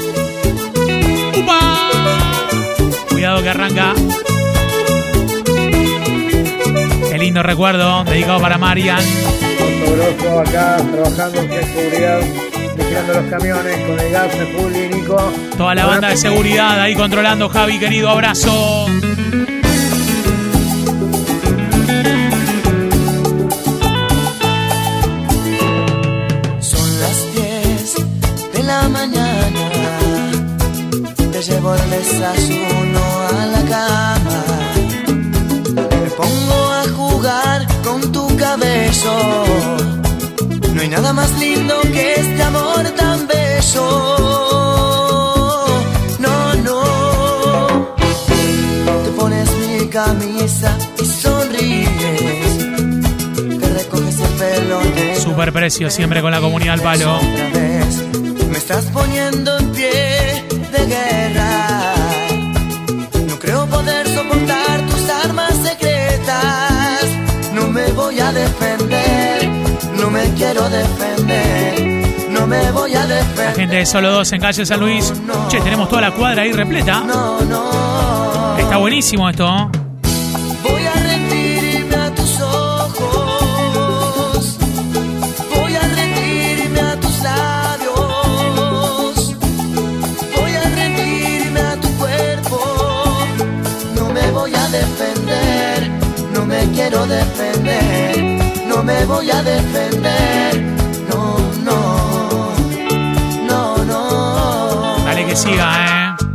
¡Upa! 1.36 1.90
Cuidado 3.10 3.42
que 3.42 3.50
arranca. 3.50 3.94
Qué 7.18 7.24
lindo 7.24 7.42
recuerdo, 7.42 8.04
dedicado 8.04 8.40
para 8.40 8.60
Marian. 8.60 9.00
Grosso 9.00 10.40
acá 10.40 10.78
trabajando 10.78 11.42
en 11.42 11.50
seguridad, 11.50 12.20
vigilando 12.78 13.14
los 13.14 13.26
camiones 13.32 13.88
con 13.88 14.00
el 14.00 14.12
gas 14.12 14.36
y 14.36 14.96
Nico. 14.96 15.34
Toda 15.58 15.74
la 15.74 15.88
banda 15.88 16.10
de 16.10 16.18
seguridad 16.18 16.80
ahí 16.80 16.94
controlando, 16.94 17.50
Javi, 17.50 17.80
querido 17.80 18.10
abrazo. 18.10 18.86
Son 26.60 27.00
las 27.00 27.34
10 27.34 27.96
de 28.54 28.64
la 28.64 28.88
mañana. 28.90 29.72
Te 31.32 31.42
llevo 31.42 31.74
el 31.74 31.90
desayuno 31.90 32.67
No 39.06 40.82
hay 40.82 40.90
nada 40.90 41.14
más 41.14 41.32
lindo 41.40 41.80
que 41.82 42.16
este 42.16 42.42
amor 42.42 42.84
tan 42.96 43.28
bello. 43.28 43.86
No, 46.20 46.54
no. 46.56 47.96
Te 49.04 49.10
pones 49.12 49.50
mi 49.52 49.88
camisa 49.88 50.78
y 51.00 51.06
sonríes. 51.06 52.58
Te 53.60 53.70
recoges 53.70 54.20
el 54.20 54.34
pelo 54.40 54.82
Super 55.20 55.54
precio, 55.54 55.92
siempre 55.92 56.22
con 56.22 56.32
la 56.32 56.40
comunidad 56.42 56.74
al 56.74 56.82
palo. 56.82 57.20
Me 58.50 58.58
estás 58.58 58.86
poniendo 58.86 59.60
en 59.60 59.72
pie 59.74 60.44
de 60.72 60.86
guerra. 60.88 61.94
No 63.28 63.38
creo 63.38 63.68
poder 63.68 64.08
soportar 64.08 64.82
tus 64.88 65.10
armas 65.10 65.54
secretas. 65.64 66.67
No 68.08 68.14
voy 68.14 68.22
a 68.22 68.32
defender. 68.32 69.50
No 70.00 70.10
me 70.10 70.24
quiero 70.36 70.70
defender. 70.70 72.30
No 72.30 72.48
me 72.48 72.72
voy 72.72 72.96
a 72.96 73.06
La 73.06 73.16
defender. 73.16 73.54
gente 73.56 73.76
de 73.76 73.86
Solo 73.86 74.12
2 74.12 74.32
en 74.32 74.40
calle 74.40 74.66
San 74.66 74.80
Luis. 74.80 75.12
Che, 75.50 75.60
tenemos 75.60 75.90
toda 75.90 76.04
la 76.04 76.12
cuadra 76.12 76.44
ahí 76.44 76.54
repleta. 76.54 77.02
No, 77.02 77.42
no. 77.42 78.58
Está 78.58 78.78
buenísimo 78.78 79.30
esto. 79.30 79.46
Voy 80.64 80.86
a 80.86 80.94
rendirme 81.04 81.96
a 81.98 82.16
tus 82.16 82.40
ojos. 82.40 84.58
Voy 85.54 85.76
a 85.76 85.82
rendirme 85.82 86.80
a 86.80 86.98
tus 87.02 87.20
labios. 87.24 89.36
Voy 90.34 90.54
a 90.56 90.64
rendirme 90.76 91.60
a 91.60 91.76
tu 91.82 91.90
cuerpo. 91.98 92.58
No 93.96 94.10
me 94.14 94.32
voy 94.32 94.56
a 94.56 94.70
defender. 94.70 95.90
No 96.34 96.46
me 96.46 96.60
quiero 96.74 97.06
defender. 97.06 97.47
Me 98.88 99.06
voy 99.06 99.30
a 99.30 99.44
defender. 99.44 100.62
No, 101.10 101.38
no. 101.62 102.56
No, 103.46 103.84
no. 103.84 105.04
Dale 105.04 105.26
que 105.26 105.36
siga, 105.36 106.16
eh. 106.22 106.26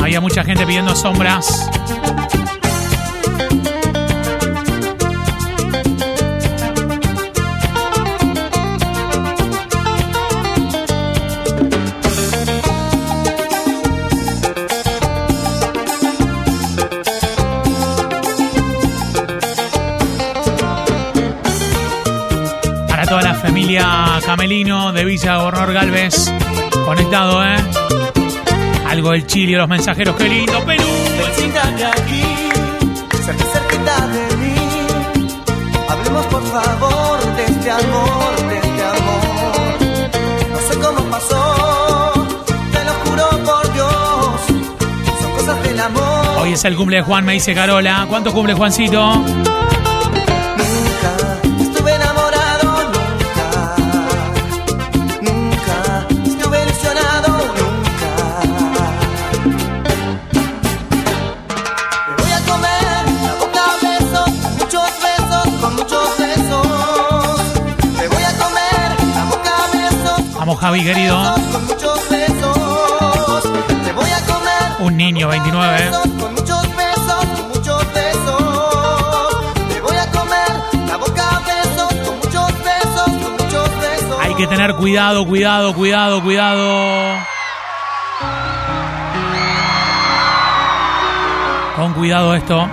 Había 0.00 0.20
mucha 0.20 0.44
gente 0.44 0.64
pidiendo 0.64 0.94
sombras. 0.94 1.68
Camelino 24.42 24.92
de 24.92 25.04
Villa 25.04 25.36
Gornor 25.36 25.72
Galvez. 25.72 26.28
Conectado, 26.84 27.44
¿eh? 27.44 27.54
Algo 28.88 29.12
del 29.12 29.24
Chile, 29.24 29.56
los 29.56 29.68
mensajeros, 29.68 30.16
qué 30.16 30.28
lindo, 30.28 30.58
Perú. 30.64 30.82
Siéntate 31.36 31.84
aquí, 31.84 32.24
cerca, 33.24 33.44
cerquita 33.44 34.08
de 34.08 34.36
mí. 34.38 34.54
Hablemos 35.88 36.26
por 36.26 36.42
favor 36.42 37.36
de 37.36 37.44
este 37.44 37.70
amor, 37.70 38.36
de 38.48 38.56
este 38.56 38.82
amor. 38.82 40.10
No 40.50 40.58
sé 40.58 40.78
cómo 40.80 41.08
pasó, 41.08 42.12
te 42.72 42.84
lo 42.84 42.92
juro 43.04 43.44
por 43.44 43.72
Dios. 43.74 45.20
Son 45.22 45.32
cosas 45.36 45.62
del 45.62 45.78
amor. 45.78 46.38
Hoy 46.40 46.52
es 46.54 46.64
el 46.64 46.74
cumple 46.74 46.96
de 46.96 47.02
Juan, 47.04 47.24
me 47.24 47.34
dice 47.34 47.54
Carola. 47.54 48.06
¿Cuánto 48.08 48.32
cumple 48.32 48.54
Juancito? 48.54 49.22
querido. 70.80 71.34
Un 74.80 74.96
niño, 74.96 75.28
29. 75.28 75.90
Hay 84.20 84.34
que 84.34 84.46
tener 84.46 84.74
cuidado, 84.74 85.26
cuidado, 85.26 85.74
cuidado, 85.74 86.22
cuidado. 86.22 87.18
Con 91.76 91.92
cuidado 91.92 92.34
esto. 92.34 92.68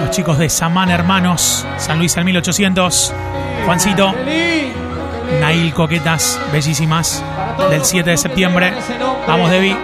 Los 0.00 0.10
chicos 0.10 0.38
de 0.38 0.48
Samán 0.48 0.90
Hermanos, 0.90 1.66
San 1.76 1.98
Luis 1.98 2.16
al 2.16 2.24
1800. 2.24 3.14
Juancito. 3.64 4.12
Nail 5.40 5.72
Coquetas, 5.72 6.38
bellísimas. 6.52 7.24
Del 7.70 7.84
7 7.84 8.10
de 8.10 8.16
septiembre. 8.16 8.74
Vamos, 9.26 9.50
Debbie. 9.50 9.76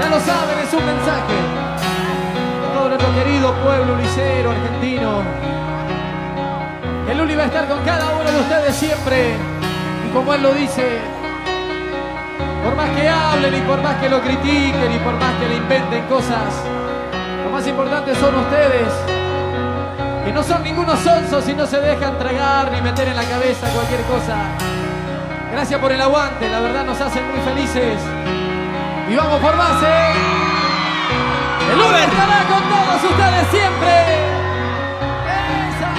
Ya 0.00 0.08
lo 0.08 0.20
saben, 0.20 0.58
es 0.62 0.72
un 0.72 0.86
mensaje. 0.86 1.34
Todo 2.74 2.88
nuestro 2.88 3.14
querido 3.14 3.54
pueblo 3.62 3.96
licero 3.96 4.50
argentino. 4.52 5.22
El 7.10 7.18
Luli 7.18 7.34
va 7.34 7.42
a 7.42 7.46
estar 7.46 7.66
con 7.66 7.80
cada 7.84 8.12
uno 8.12 8.30
de 8.30 8.40
ustedes 8.40 8.76
siempre. 8.76 9.34
Y 10.08 10.12
como 10.12 10.34
él 10.34 10.42
lo 10.42 10.52
dice, 10.54 11.00
por 12.62 12.76
más 12.76 12.90
que 12.90 13.08
hablen 13.08 13.54
y 13.56 13.60
por 13.62 13.82
más 13.82 13.96
que 13.96 14.08
lo 14.08 14.20
critiquen 14.20 14.92
y 14.92 14.98
por 14.98 15.14
más 15.14 15.34
que 15.40 15.48
le 15.48 15.56
inventen 15.56 16.04
cosas, 16.04 16.62
lo 17.44 17.50
más 17.50 17.66
importante 17.66 18.14
son 18.14 18.36
ustedes. 18.36 19.21
Que 20.32 20.38
no 20.38 20.44
son 20.44 20.62
ningunos 20.62 20.98
sonsos 21.00 21.46
y 21.46 21.52
no 21.52 21.66
se 21.66 21.78
dejan 21.78 22.18
tragar 22.18 22.72
ni 22.72 22.80
meter 22.80 23.06
en 23.06 23.16
la 23.16 23.24
cabeza 23.24 23.68
cualquier 23.68 24.00
cosa. 24.04 24.38
Gracias 25.52 25.78
por 25.78 25.92
el 25.92 26.00
aguante, 26.00 26.48
la 26.48 26.60
verdad 26.60 26.86
nos 26.86 26.98
hacen 26.98 27.30
muy 27.30 27.38
felices. 27.40 28.00
Y 29.10 29.14
vamos 29.14 29.38
por 29.40 29.54
más, 29.54 29.82
¿eh? 29.82 30.12
El 31.70 31.78
Uber 31.78 32.08
estará 32.08 32.44
con 32.48 32.62
todos 32.62 33.10
ustedes 33.10 33.46
siempre. 33.50 33.92
Esa. 35.68 35.90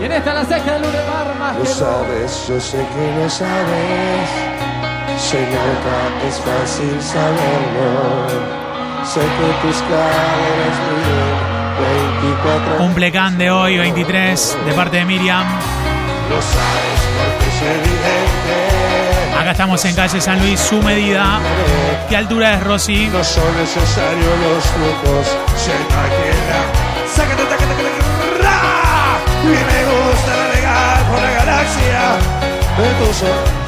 Y 0.00 0.04
en 0.04 0.12
esta 0.12 0.32
la 0.32 0.44
ceja 0.44 0.72
del 0.74 0.82
Uber 0.84 1.06
Bar 1.10 1.34
más 1.40 1.56
Lo 1.56 1.62
que 1.64 1.68
sabes, 1.68 2.46
yo 2.46 2.60
sé 2.60 2.76
que 2.76 3.22
lo 3.22 3.28
sabes. 3.28 4.30
Se 5.18 5.40
nota, 5.40 6.28
es 6.28 6.38
fácil 6.38 7.02
saberlo. 7.02 8.28
Sé 9.04 9.20
que 9.20 9.66
tus 9.66 9.82
caderas 9.82 10.76
miden 10.86 11.35
24 11.35 11.35
Cumplecán 12.78 13.38
de 13.38 13.50
hoy, 13.50 13.78
23, 13.78 14.58
de 14.66 14.72
parte 14.72 14.98
de 14.98 15.04
Miriam. 15.04 15.46
Lo 16.30 16.40
sabes 16.42 17.00
porque 17.16 17.48
es 17.48 17.62
evidente. 17.62 19.36
Acá 19.38 19.50
estamos 19.52 19.84
en 19.84 19.94
calle 19.94 20.20
San 20.20 20.40
Luis, 20.40 20.58
su 20.58 20.82
medida. 20.82 21.38
¿Qué 22.08 22.16
altura 22.16 22.54
es, 22.54 22.64
Rosy? 22.64 23.08
No 23.08 23.22
son 23.22 23.56
necesarios 23.56 24.38
los 24.40 24.64
trucos. 24.64 25.26
Se 25.56 25.70
imagina. 25.70 26.58
Sácate, 27.14 27.42
sácate, 27.42 27.74
sácate, 27.74 28.42
ra. 28.42 29.18
Y 29.42 29.48
me 29.48 29.84
gusta 29.84 30.36
navegar 30.36 31.04
por 31.10 31.22
la 31.22 31.30
galaxia 31.30 32.16
de 32.78 33.06
tu 33.06 33.14
ser. 33.14 33.65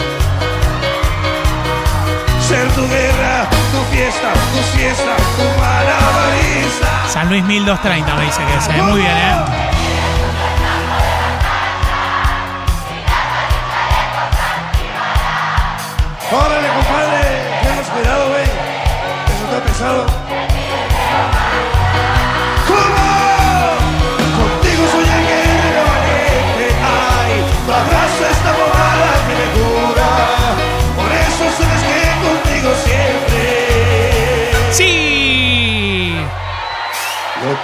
Ser 2.49 2.67
tu 2.73 2.89
guerra, 2.89 3.47
tu 3.73 3.95
fiesta, 3.95 4.33
tu 4.33 4.77
siesta, 4.79 5.15
tu 5.37 5.61
malabarista. 5.61 7.09
San 7.13 7.29
Luis 7.29 7.45
1230 7.45 8.15
me 8.15 8.25
dice 8.25 8.41
que 8.47 8.55
es. 8.57 8.69
eh. 8.69 8.83
Muy 8.83 9.01
bien, 9.01 9.17
¿eh? 9.17 9.35
Órale, 16.31 16.69
compadre, 16.69 17.21
tengas 17.63 17.89
cuidado, 17.89 18.29
güey. 18.31 18.45
Eso 18.45 19.45
está 19.45 19.65
pesado. 19.67 20.07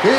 Va 0.05 0.11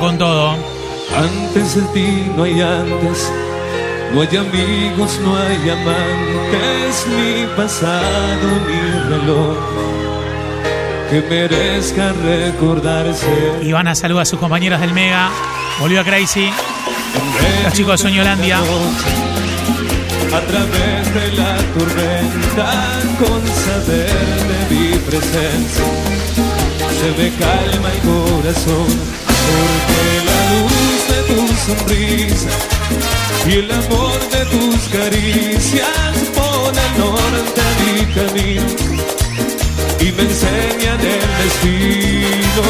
con 0.00 0.18
todo. 0.18 0.56
Antes 1.16 1.76
de 1.76 1.82
ti 1.94 2.32
no 2.36 2.42
hay 2.42 2.60
antes, 2.60 3.32
no 4.12 4.22
hay 4.22 4.36
amigos, 4.36 5.20
no 5.22 5.36
hay 5.36 5.70
amantes, 5.70 7.06
ni 7.06 7.46
pasado 7.56 8.48
ni 8.66 8.80
reloj 9.08 9.97
que 11.10 11.22
merezca 11.22 12.12
recordarse. 12.12 13.26
Ivana 13.62 13.94
saluda 13.94 14.22
a 14.22 14.24
sus 14.24 14.38
compañeros 14.38 14.80
del 14.80 14.92
Mega. 14.92 15.30
Volvió 15.80 16.00
a 16.00 16.04
Crazy. 16.04 16.50
Los 17.64 17.72
chicos 17.72 17.92
de 17.92 18.08
Soñolandia. 18.08 18.58
A 18.58 20.40
través 20.40 21.14
de 21.14 21.32
la 21.32 21.56
tormenta, 21.78 23.00
con 23.18 23.46
saber 23.48 24.10
de 24.50 24.74
mi 24.74 24.98
presencia, 24.98 25.84
se 27.00 27.22
me 27.22 27.30
calma 27.36 27.88
el 27.92 28.00
corazón, 28.00 28.86
porque 29.48 30.08
la 30.28 30.40
luz 30.52 31.00
de 31.08 31.20
tu 31.32 31.40
sonrisa 31.66 32.50
y 33.46 33.52
el 33.52 33.70
amor 33.70 34.18
de 34.28 34.44
tus 34.46 34.80
caricias 34.88 35.88
pone 36.34 36.78
al 36.78 36.98
norte 36.98 37.60
a 37.60 37.72
mi 37.82 38.04
camino 38.12 39.17
y 40.08 40.12
me 40.12 40.22
enseñan 40.22 41.00
el 41.00 41.20
destino, 41.44 42.62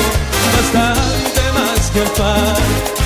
bastante 0.57 1.41
más 1.55 1.91
que 1.91 1.99
el 2.01 2.11
par 2.11 2.99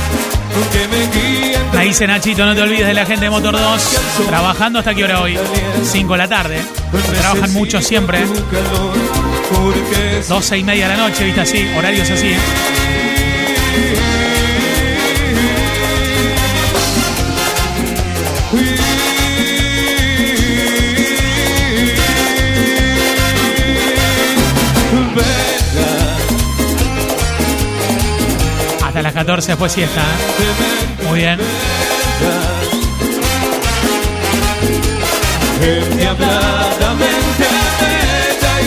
que 0.70 0.88
me 0.88 1.06
guían 1.06 1.62
Me 1.72 1.84
dice 1.84 2.06
Nachito, 2.06 2.44
no 2.44 2.54
te 2.54 2.60
olvides 2.60 2.86
de 2.86 2.94
la 2.94 3.06
gente 3.06 3.24
de 3.24 3.30
Motor 3.30 3.58
2. 3.58 4.00
Trabajando 4.26 4.78
hasta 4.78 4.94
qué 4.94 5.04
hora 5.04 5.22
hoy? 5.22 5.38
5 5.82 6.12
de 6.12 6.18
la 6.18 6.28
tarde. 6.28 6.60
Trabajan 7.20 7.52
mucho 7.52 7.80
siempre. 7.80 8.24
12 10.28 10.58
y 10.58 10.64
media 10.64 10.88
de 10.88 10.96
la 10.96 11.08
noche, 11.08 11.24
viste 11.24 11.40
así. 11.40 11.68
Horarios 11.76 12.10
así. 12.10 12.34
Las 29.02 29.12
14 29.14 29.48
después 29.48 29.72
siesta. 29.72 30.02
Muy 31.08 31.18
bien. 31.18 31.38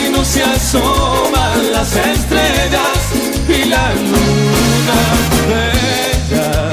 Y 0.06 0.10
no 0.10 0.22
se 0.24 0.42
asoman 0.42 1.72
las 1.72 1.96
estrellas 1.96 3.12
y 3.48 3.64
la 3.64 3.94
luna 3.94 5.00
bella. 5.48 6.66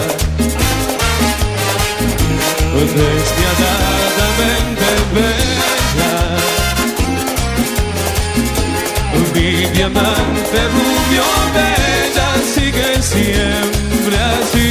Diamante 9.73 10.59
rubio 10.75 11.23
bella 11.53 12.29
sigue 12.53 13.01
siempre 13.01 14.17
así. 14.39 14.69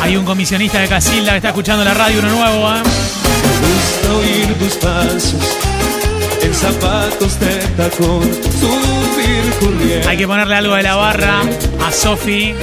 Hay 0.00 0.16
un 0.16 0.24
comisionista 0.24 0.80
de 0.80 0.88
Casilda 0.88 1.30
que 1.32 1.36
está 1.36 1.48
escuchando 1.48 1.84
la 1.84 1.94
radio, 1.94 2.20
uno 2.20 2.28
nuevo. 2.30 2.74
¿eh? 2.74 2.82
gusta 3.64 4.14
oír 4.14 4.54
tus 4.58 4.74
pasos 4.76 5.34
en 6.42 6.54
zapatos 6.54 7.40
de 7.40 7.56
tacón, 7.76 8.22
subir. 8.60 10.06
Hay 10.06 10.16
que 10.16 10.26
ponerle 10.26 10.56
algo 10.56 10.74
de 10.74 10.82
la 10.82 10.96
barra 10.96 11.40
a 11.86 11.92
Sofi. 11.92 12.54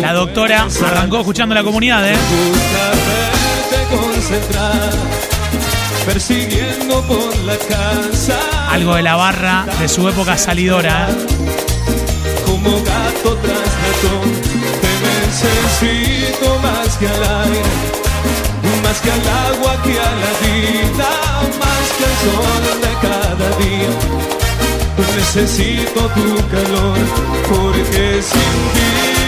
La 0.00 0.12
doctora 0.12 0.66
arrancó 0.86 1.20
escuchando 1.20 1.54
la 1.54 1.62
comunidad, 1.62 2.06
¿eh? 2.06 2.16
Verte 3.72 3.96
concentrar, 3.96 4.90
persiguiendo 6.12 7.02
por 7.02 7.36
la 7.44 7.56
casa. 7.56 8.38
Algo 8.68 8.96
de 8.96 9.02
la 9.02 9.14
barra 9.14 9.66
de 9.78 9.88
su 9.88 10.08
época 10.08 10.36
salidora. 10.36 11.08
Como 12.46 12.70
gato 12.82 13.30
tras 13.42 13.70
ratón, 13.84 14.28
te 14.82 14.92
necesito 15.06 16.58
más 16.66 16.96
que 16.98 17.06
al 17.06 17.22
aire, 17.44 17.74
más 18.82 19.00
que 19.00 19.10
al 19.12 19.26
agua, 19.50 19.82
que 19.84 19.94
a 20.08 20.12
la 20.24 20.32
vida, 20.44 21.10
más 21.62 21.86
que 21.96 22.04
al 22.10 22.16
sol 22.24 22.64
de 22.86 22.92
cada 23.06 23.48
día. 23.62 23.92
necesito 25.16 26.00
tu 26.16 26.28
calor, 26.54 26.98
porque 27.48 28.20
sin 28.22 28.56
ti, 28.74 29.19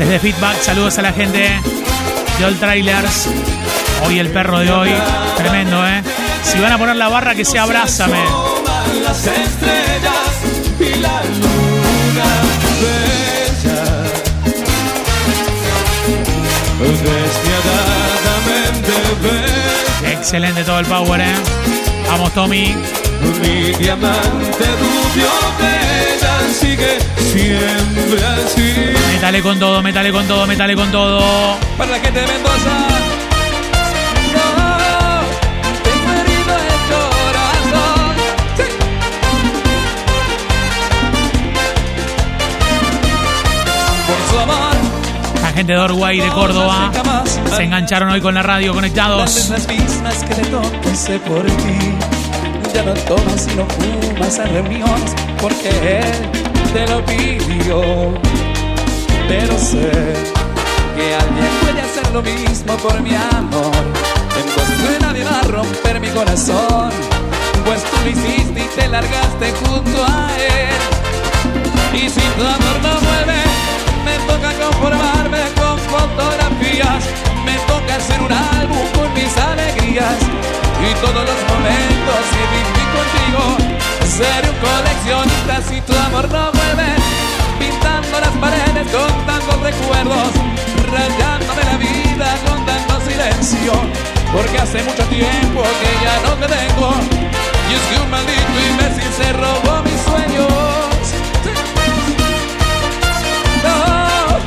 Desde 0.00 0.18
Feedback, 0.18 0.62
saludos 0.62 0.96
a 0.96 1.02
la 1.02 1.12
gente 1.12 1.50
de 2.38 2.44
All 2.46 2.56
Trailers. 2.58 3.28
Hoy 4.06 4.18
el 4.18 4.30
perro 4.30 4.60
de 4.60 4.72
hoy, 4.72 4.90
tremendo, 5.36 5.86
¿eh? 5.86 6.02
Si 6.42 6.58
van 6.58 6.72
a 6.72 6.78
poner 6.78 6.96
la 6.96 7.10
barra, 7.10 7.34
que 7.34 7.44
sea 7.44 7.64
abrázame. 7.64 8.18
Las. 9.04 9.28
Excelente 20.06 20.64
todo 20.64 20.78
el 20.78 20.86
power, 20.86 21.20
¿eh? 21.20 21.34
Vamos, 22.08 22.32
Tommy. 22.32 22.74
Mi 23.40 23.72
diamante 23.72 24.66
rubio 24.80 25.50
sigue 26.52 26.98
siempre 27.16 28.26
así. 28.26 28.74
Métale 29.12 29.42
con 29.42 29.58
todo, 29.58 29.82
métale 29.82 30.12
con 30.12 30.26
todo, 30.26 30.46
métale 30.46 30.74
con 30.74 30.90
todo. 30.90 31.56
Para 31.76 31.90
la 31.92 32.00
gente 32.00 32.20
de 32.20 32.26
Mendoza. 32.26 32.70
No, 34.34 34.46
tengo 35.84 36.10
herido 36.20 36.54
el 36.56 36.68
corazón. 36.90 38.16
Por 44.06 44.20
su 44.30 44.38
amor. 44.40 44.76
La 45.42 45.52
gente 45.52 45.72
de 45.72 45.78
Orway 45.78 46.20
de 46.20 46.28
Córdoba 46.28 46.90
se 47.56 47.62
engancharon 47.62 48.10
hoy 48.10 48.20
con 48.20 48.34
la 48.34 48.42
radio 48.42 48.74
conectados. 48.74 49.50
Las 49.50 49.68
mismas 49.68 50.24
que 50.24 50.34
te 50.34 50.90
hice 50.90 51.18
por 51.20 51.44
ti. 51.44 52.19
Ya 52.74 52.84
no 52.84 52.94
tomas 52.94 53.48
y 53.52 53.56
no 53.56 53.66
fumas 53.66 54.38
en 54.38 54.52
reuniones 54.54 55.12
porque 55.40 55.68
él 55.68 56.30
te 56.72 56.86
lo 56.86 57.04
pidió. 57.04 57.82
Pero 59.28 59.58
sé 59.58 59.90
que 60.96 61.14
alguien 61.14 61.50
puede 61.62 61.80
hacer 61.80 62.12
lo 62.12 62.22
mismo 62.22 62.76
por 62.76 63.00
mi 63.00 63.14
amor. 63.14 63.72
Entonces 64.38 64.78
no 64.78 65.06
nadie 65.06 65.24
va 65.24 65.40
a 65.40 65.42
romper 65.42 66.00
mi 66.00 66.08
corazón. 66.10 66.90
Pues 67.64 67.82
tú 67.84 67.96
lo 68.04 68.10
hiciste 68.10 68.60
y 68.60 68.80
te 68.80 68.88
largaste 68.88 69.52
junto 69.64 70.04
a 70.04 70.30
él. 70.38 70.80
Y 71.92 72.08
si 72.08 72.20
tu 72.20 72.42
amor 72.42 72.76
no 72.82 72.94
vuelve, 73.08 73.42
me 74.04 74.16
toca 74.26 74.52
conformarme 74.64 75.40
con 75.58 75.78
fotografías. 75.90 77.04
Me 77.44 77.56
toca 77.66 77.96
hacer 77.96 78.20
un 78.20 78.32
álbum 78.32 78.86
con 78.94 79.12
mis 79.14 79.36
alegrías. 79.36 80.18
Y 80.88 80.94
todos 81.04 81.24
los 81.24 81.40
momentos 81.48 81.89
que 82.32 82.42
viví 82.54 82.84
contigo. 82.96 83.42
Seré 84.06 84.48
un 84.50 84.56
coleccionista 84.56 85.54
si 85.68 85.80
tu 85.82 85.94
amor 86.06 86.28
no 86.30 86.50
vuelve. 86.52 86.90
Pintando 87.58 88.20
las 88.20 88.34
paredes 88.44 88.86
con 88.90 89.26
tantos 89.26 89.60
recuerdos. 89.60 90.30
Rayándome 90.90 91.62
la 91.64 91.76
vida 91.76 92.36
con 92.46 92.66
tanto 92.66 93.00
silencio. 93.08 93.72
Porque 94.32 94.58
hace 94.58 94.82
mucho 94.82 95.04
tiempo 95.04 95.62
que 95.80 95.90
ya 96.04 96.14
no 96.26 96.32
te 96.40 96.46
tengo. 96.46 96.94
Y 97.70 97.74
es 97.74 97.82
que 97.88 98.00
un 98.02 98.10
maldito 98.10 98.56
imbécil 98.70 99.12
se 99.12 99.32
robó 99.32 99.82
mis 99.82 100.00
sueños. 100.02 100.70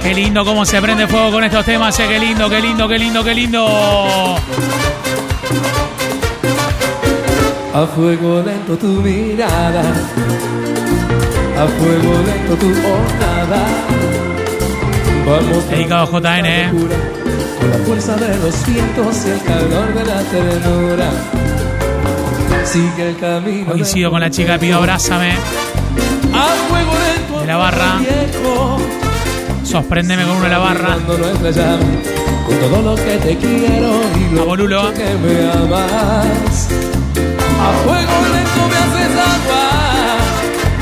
Qué 0.04 0.14
lindo 0.14 0.44
cómo 0.44 0.66
se 0.66 0.82
prende 0.82 1.08
fuego 1.08 1.32
con 1.32 1.44
estos 1.46 1.64
temas, 1.64 1.98
eh. 1.98 2.08
Qué 2.10 2.20
lindo, 2.20 2.50
qué 2.50 2.60
lindo, 2.60 2.90
qué 2.90 3.00
lindo, 3.00 3.24
qué 3.24 3.34
lindo. 3.34 4.38
A 7.74 7.88
fuego 7.88 8.40
lento 8.44 8.78
tu 8.78 9.02
mirada, 9.02 9.82
a 11.58 11.68
fuego 11.68 12.22
lento 12.24 12.56
tu 12.56 12.68
honrada. 12.68 13.66
Vamos 15.26 15.70
Dedicado 15.72 16.06
JN, 16.06 16.46
eh. 16.46 16.70
con 16.70 17.70
la 17.72 17.78
fuerza 17.80 18.16
de 18.18 18.38
los 18.38 18.66
vientos 18.68 19.26
y 19.26 19.30
el 19.32 19.42
calor 19.42 19.92
de 19.92 20.06
la 20.06 20.22
ternura. 20.22 21.10
Sigue 22.64 23.10
el 23.10 23.18
camino. 23.18 23.72
Coincido 23.72 24.12
con 24.12 24.22
la 24.22 24.30
chica, 24.30 24.60
pido 24.60 24.78
abrázame. 24.78 25.32
A 26.32 26.48
fuego 26.70 26.92
lento 26.94 27.40
De 27.42 27.48
la 27.48 27.58
barra. 27.58 28.00
Sorpréndeme 29.64 30.26
con 30.26 30.34
uno 30.34 30.44
de 30.44 30.50
la 30.50 30.60
barra. 30.60 30.94
Con 31.08 32.60
todo 32.60 32.82
lo 32.84 32.96
que 32.96 33.18
te 33.18 33.36
quiero 33.36 34.00
y 34.16 34.36
lo 34.36 34.94
que 34.94 35.16
me 35.16 35.52
amas. 35.52 36.93
A 37.66 37.72
fuego 37.84 38.16
lento 38.34 38.62
me 38.72 38.78
haces 38.84 39.14
agua, 39.34 39.66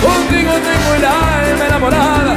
contigo 0.01 0.51
tengo 0.67 0.89
el 0.97 1.05
alma 1.05 1.65
enamorada. 1.67 2.35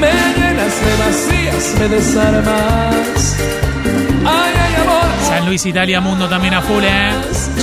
Me 0.00 0.12
llenas, 0.36 0.74
me 0.84 0.92
vacías, 1.02 1.74
me 1.78 1.88
desarmas. 1.88 3.36
Ay, 4.26 4.52
ay, 4.64 4.74
amor. 4.82 5.08
San 5.28 5.46
Luis, 5.46 5.64
Italia, 5.64 6.00
Mundo 6.00 6.28
también 6.28 6.54
a 6.54 6.60
full, 6.60 6.84
eh. 6.84 7.12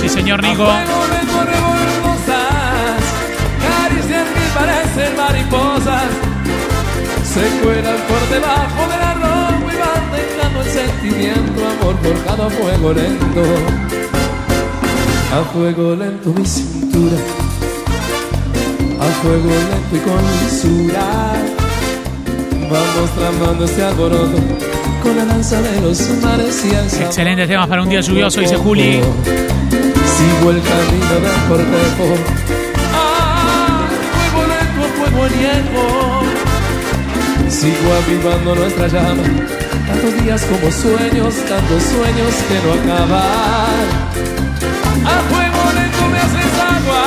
Sí, 0.00 0.08
señor 0.08 0.42
Nico. 0.42 0.64
A 0.64 0.74
fuego 0.74 1.06
lento 1.14 1.44
revoltosas, 1.54 3.02
caricias 3.64 4.26
que 4.34 4.58
parecen 4.58 5.16
mariposas. 5.16 6.10
Se 7.32 7.48
cuelan 7.62 8.00
por 8.08 8.28
debajo 8.28 8.82
de 8.90 8.96
la 9.04 9.14
ropa 9.14 9.72
y 9.72 9.76
van 9.76 10.04
dejando 10.12 10.62
el 10.62 10.70
sentimiento, 10.70 11.58
amor, 11.68 11.96
por 11.96 12.24
cada 12.24 12.50
fuego 12.50 12.92
lento. 12.92 13.44
A 15.34 15.42
fuego 15.52 15.96
lento 15.96 16.32
mi 16.32 16.46
cintura, 16.46 17.16
a 19.00 19.04
fuego 19.20 19.48
lento 19.48 19.96
y 19.96 19.98
con 19.98 20.22
lisura. 20.40 21.32
Vamos 22.70 23.10
tramando 23.18 23.64
este 23.64 23.82
alboroto 23.82 24.38
con 25.02 25.16
la 25.16 25.24
danza 25.24 25.60
de 25.60 25.80
los 25.80 26.08
mares 26.22 26.64
y 26.64 26.68
el. 26.68 27.02
Excelentes 27.02 27.48
temas 27.48 27.66
para 27.66 27.82
un 27.82 27.88
día 27.88 28.00
lluvioso, 28.00 28.42
dice 28.42 28.54
Juli. 28.54 29.00
Sigo 29.02 30.50
el 30.52 30.62
camino 30.62 31.14
del 31.14 31.48
cortejo. 31.48 32.14
Ah, 32.94 33.88
fuego 34.30 34.46
lento, 34.46 34.82
fuego 35.00 35.24
añejo. 35.24 36.22
Sigo 37.50 37.92
avivando 37.92 38.54
nuestra 38.54 38.86
llama. 38.86 39.24
Tantos 39.88 40.22
días 40.22 40.42
como 40.44 40.70
sueños, 40.70 41.34
tantos 41.48 41.82
sueños 41.82 42.34
que 42.46 42.54
no 42.64 42.92
acaban. 42.92 44.13
A 45.04 45.20
fuego 45.30 45.72
lento 45.74 46.08
me 46.08 46.18
haces 46.18 46.52
agua. 46.76 47.02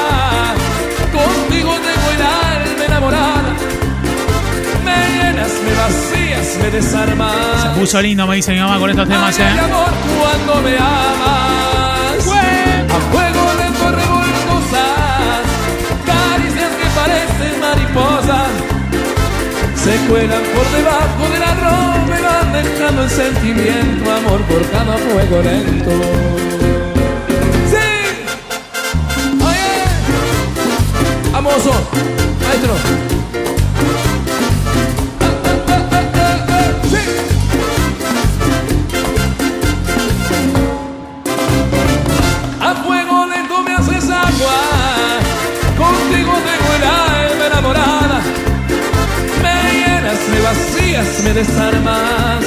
Contigo 1.12 1.72
tengo 1.88 2.08
el 2.16 2.22
alma 2.22 2.86
enamorada. 2.86 3.52
Me 4.86 4.98
llenas, 5.16 5.52
me 5.66 5.74
vacías, 5.82 6.58
me 6.62 6.70
desarmas. 6.72 7.62
Se 7.64 7.80
puso 7.80 8.02
lindo, 8.02 8.28
me 8.28 8.36
dice 8.36 8.54
mi 8.54 8.60
mamá 8.60 8.80
con 8.80 8.90
estos 8.90 9.08
temas, 9.08 9.38
Ay, 9.40 9.46
eh. 9.46 9.60
amor, 9.60 9.92
cuando 10.18 10.62
me 10.62 10.78
amas. 10.78 12.28
A 12.90 13.00
fuego 13.12 13.44
lento 13.60 13.92
revoltosas, 13.92 15.44
caricias 16.06 16.72
que 16.80 16.88
parecen 17.00 17.60
mariposas. 17.60 18.50
Se 19.76 19.96
cuelan 20.08 20.44
por 20.54 20.68
debajo 20.72 21.24
de 21.34 21.40
la 21.40 21.54
ropa 21.56 22.20
y 22.20 22.22
van 22.24 22.54
dejando 22.54 23.04
el 23.04 23.10
sentimiento, 23.10 24.12
amor, 24.12 24.42
por 24.42 24.70
cada 24.72 24.98
fuego 24.98 25.42
lento. 25.42 26.57
A 31.58 31.62
fuego 42.76 43.26
lento 43.26 43.64
me 43.64 43.74
haces 43.74 44.08
agua, 44.08 44.60
contigo 45.80 46.34
tengo 46.46 46.74
el 46.76 46.84
alma 46.84 47.48
enamorada. 47.48 48.22
Me 49.42 49.74
llenas, 49.74 50.20
me 50.30 50.40
vacías, 50.42 51.24
me 51.24 51.34
desarmas. 51.34 52.46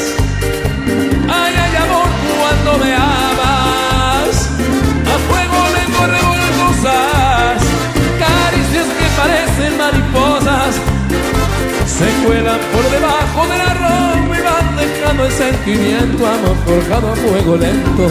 Ay, 1.28 1.54
ay, 1.56 1.76
amor, 1.82 2.06
cuando 2.38 2.78
me 2.84 2.94
amas. 2.94 4.50
A 5.04 5.18
fuego 5.28 5.58
lento 5.74 6.00
que 6.12 7.19
parecen 9.20 9.76
mariposas. 9.76 10.74
Se 11.86 12.08
cuelan 12.24 12.60
por 12.72 12.90
debajo 12.90 13.46
de 13.50 13.58
la 13.58 13.74
ropa 13.74 14.38
y 14.38 14.42
van 14.42 14.76
dejando 14.76 15.24
el 15.26 15.32
sentimiento, 15.32 16.26
amor, 16.26 16.56
por 16.66 16.88
cada 16.88 17.14
fuego 17.16 17.56
lento. 17.56 18.08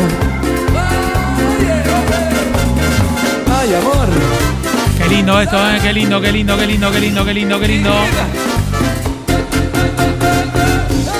Ay, 3.59 3.73
amor. 3.73 4.07
Qué 4.97 5.09
lindo 5.09 5.41
esto, 5.41 5.57
¿eh? 5.57 5.79
Qué 5.81 5.93
lindo, 5.93 6.21
qué 6.21 6.31
lindo, 6.31 6.57
qué 6.57 6.67
lindo, 6.67 6.91
qué 6.91 6.99
lindo, 6.99 7.25
qué 7.25 7.33
lindo, 7.33 7.59
qué 7.59 7.67
lindo. 7.67 7.93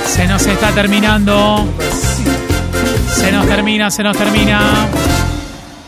Se 0.06 0.28
nos 0.28 0.46
está 0.46 0.72
terminando. 0.72 1.68
Se 3.16 3.32
nos 3.32 3.48
termina, 3.48 3.90
se 3.90 4.04
nos 4.04 4.18
termina. 4.18 4.60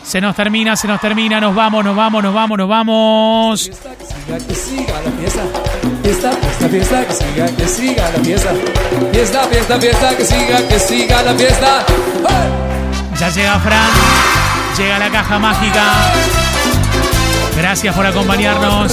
Se 0.04 0.20
nos 0.20 0.34
termina, 0.34 0.76
se 0.76 0.88
nos 0.88 1.00
termina. 1.00 1.40
Nos 1.40 1.54
vamos, 1.54 1.84
nos 1.84 1.96
vamos, 1.96 2.22
nos 2.22 2.34
vamos, 2.34 2.58
nos 2.58 2.68
vamos. 2.68 3.60
Siga, 3.60 4.38
que 4.38 4.54
siga 4.54 5.00
la 5.00 5.10
fiesta. 5.12 5.42
Fiesta, 6.02 6.32
fiesta, 6.32 6.68
fiesta, 6.68 7.06
que 7.06 7.14
siga, 7.14 7.46
que 7.56 7.68
siga 7.68 8.10
la 8.10 8.18
fiesta. 8.24 8.50
Fiesta, 9.12 9.42
fiesta, 9.44 9.80
fiesta, 9.80 10.16
que 10.16 10.24
siga, 10.24 10.68
que 10.68 10.78
siga 10.78 11.22
la 11.22 11.34
fiesta. 11.34 11.84
Ya 13.18 13.28
llega 13.30 13.60
Fran. 13.60 13.90
Llega 14.76 14.98
la 14.98 15.10
caja 15.10 15.38
mágica. 15.38 15.84
Gracias 17.56 17.94
por 17.94 18.06
acompañarnos. 18.06 18.92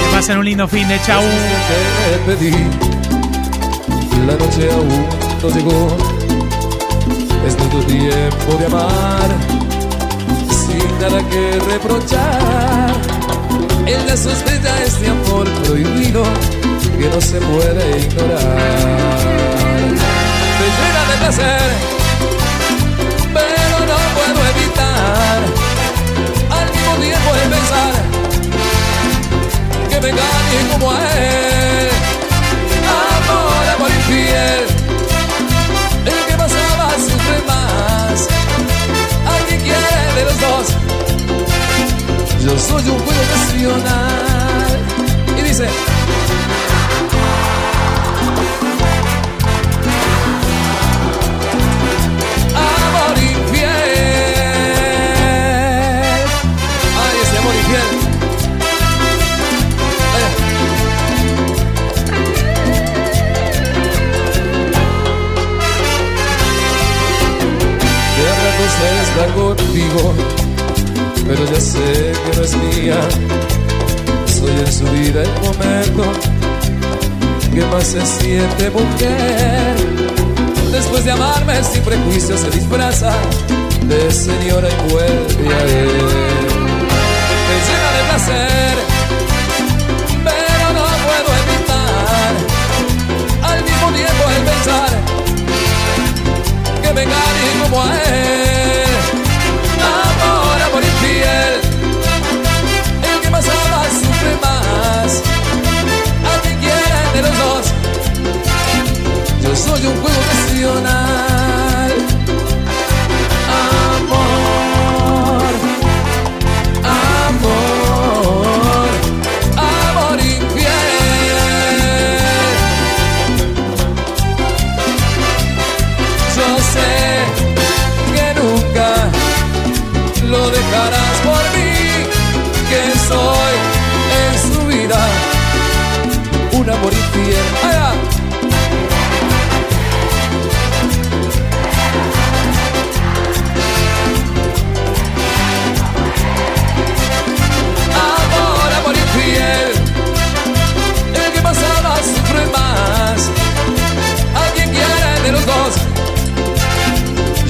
Que 0.00 0.16
pasen 0.16 0.38
un 0.38 0.44
lindo 0.44 0.66
fin 0.66 0.88
de 0.88 1.00
chau. 1.02 1.22
La 4.26 4.32
noche 4.36 4.70
aún 4.72 5.23
llegó. 5.50 5.88
Es 7.46 7.56
nuestro 7.56 7.80
tiempo 7.80 8.56
de 8.58 8.66
amar, 8.66 9.28
sin 10.48 10.98
nada 11.00 11.22
que 11.28 11.58
reprochar. 11.70 12.92
En 13.86 14.06
la 14.06 14.16
sospecha 14.16 14.82
este 14.84 15.08
amor 15.08 15.46
prohibido 15.64 16.22
que 16.98 17.08
no 17.08 17.20
se 17.20 17.38
puede 17.40 18.00
ignorar. 18.00 18.40
Me 20.58 20.66
llena 20.76 21.02
de 21.10 21.16
placer, 21.20 21.70
pero 23.34 23.76
no 23.90 23.98
puedo 24.16 24.40
evitar 24.54 25.38
al 26.50 26.66
mismo 26.72 26.92
tiempo 27.02 27.28
el 27.42 27.50
pensar 27.50 27.94
que 29.90 30.00
me 30.00 30.08
engañe 30.10 30.58
como 30.72 30.90
a 30.90 30.94
él. 30.94 31.90
Amor, 33.26 33.64
amor 33.74 33.90
infiel, 33.90 34.73
los 40.22 40.40
dos. 40.40 40.66
Yo 42.44 42.58
soy 42.58 42.88
un 42.88 42.98
juego 42.98 43.22
nacional. 43.36 44.78
Y 45.38 45.42
dice. 45.42 45.68
Amor 52.54 53.18
infiel. 53.18 53.73
Pero 71.26 71.44
ya 71.52 71.60
sé 71.60 72.12
que 72.24 72.36
no 72.36 72.42
es 72.42 72.56
mía. 72.56 73.00
Soy 74.26 74.50
en 74.50 74.72
su 74.72 74.84
vida 74.84 75.22
el 75.22 75.32
momento 75.40 76.02
que 77.52 77.64
más 77.66 77.86
se 77.86 78.04
siente 78.04 78.70
mujer. 78.70 79.76
Después 80.72 81.04
de 81.04 81.12
amarme 81.12 81.62
sin 81.62 81.82
prejuicios 81.82 82.40
se 82.40 82.50
disfraza 82.50 83.12
de 83.82 84.10
señora 84.10 84.68
y 84.68 84.90
vuelve 84.90 85.54
a 85.54 85.62
él. 85.62 85.88
Me 87.46 87.56
llena 87.66 87.90
de 87.96 88.02
placer, 88.08 88.76
pero 90.24 90.66
no 90.72 90.84
puedo 91.06 91.30
evitar 91.44 92.32
al 93.42 93.62
mismo 93.62 93.92
tiempo 93.92 94.22
el 94.36 94.42
pensar 94.42 94.90
que 96.82 96.92
me 96.92 97.02
engañe 97.02 97.62
como 97.62 97.82
a 97.82 98.02
él. 98.02 98.43
Soy 109.56 109.86
un 109.86 109.94
juego 110.02 110.20
nacional. 110.34 111.33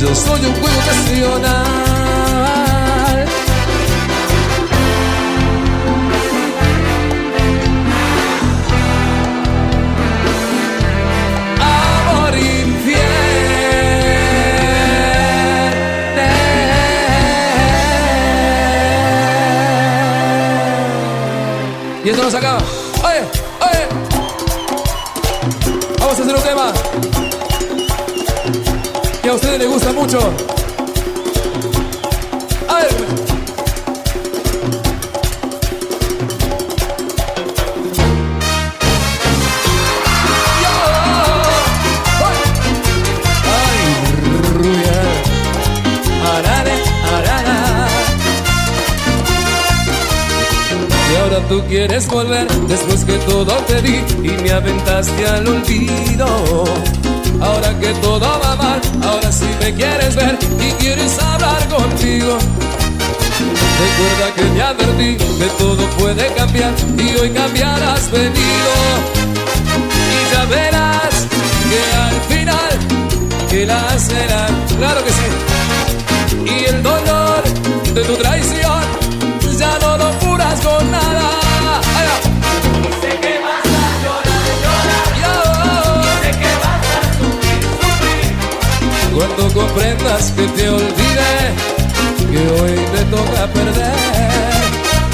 Yo 0.05 0.15
soy 0.15 0.45
un 0.45 0.53
juego 0.53 0.81
nacional. 0.87 1.65
Amor 11.61 12.37
infiel. 12.37 13.01
Y 22.05 22.09
esto 22.11 22.23
no 22.25 22.31
se 22.31 22.37
acaba. 22.37 22.84
Gusta 29.75 29.93
mucho. 29.93 30.19
Ay, 32.69 32.87
arara. 47.17 47.89
Y 51.11 51.17
ahora 51.17 51.49
tú 51.49 51.63
quieres 51.69 52.07
volver 52.07 52.47
después 52.69 53.05
que 53.05 53.19
todo 53.19 53.53
te 53.67 53.83
di 53.83 53.97
y 54.23 54.43
me 54.43 54.53
aventaste 54.53 55.27
al 55.27 55.49
olvido. 55.49 56.65
Ahora 57.41 57.79
que 57.81 57.93
todo 57.95 58.21
va 58.21 58.64
me 59.65 59.75
quieres 59.75 60.15
ver 60.15 60.39
y 60.61 60.71
quieres 60.73 61.19
hablar 61.19 61.67
contigo. 61.69 62.37
Recuerda 63.85 64.27
que 64.37 64.43
te 64.43 64.63
advertí 64.63 65.17
que 65.17 65.47
todo 65.59 65.87
puede 65.99 66.27
cambiar 66.35 66.73
y 66.99 67.19
hoy 67.19 67.31
cambiarás 67.31 68.11
venido. 68.11 68.73
Y 70.13 70.35
ya 70.35 70.45
verás 70.45 71.15
que 71.71 71.83
al 72.07 72.19
final 72.33 72.75
que 73.49 73.65
la 73.65 73.99
será, 73.99 74.47
claro 74.79 75.01
que 75.03 75.13
sí. 75.19 75.29
Y 76.45 76.65
el 76.67 76.83
dolor 76.83 77.43
de 77.95 78.03
tu 78.03 78.17
traición 78.17 78.83
ya 79.59 79.79
no 79.79 79.97
lo 79.97 80.11
curas 80.19 80.61
con 80.61 80.91
nada. 80.91 81.44
cuando 89.15 89.49
comprendas 89.53 90.33
que 90.33 90.47
te 90.49 90.69
olvidé, 90.69 91.55
que 92.31 92.39
hoy 92.53 92.75
te 92.95 93.05
toca 93.05 93.47
perder. 93.47 93.99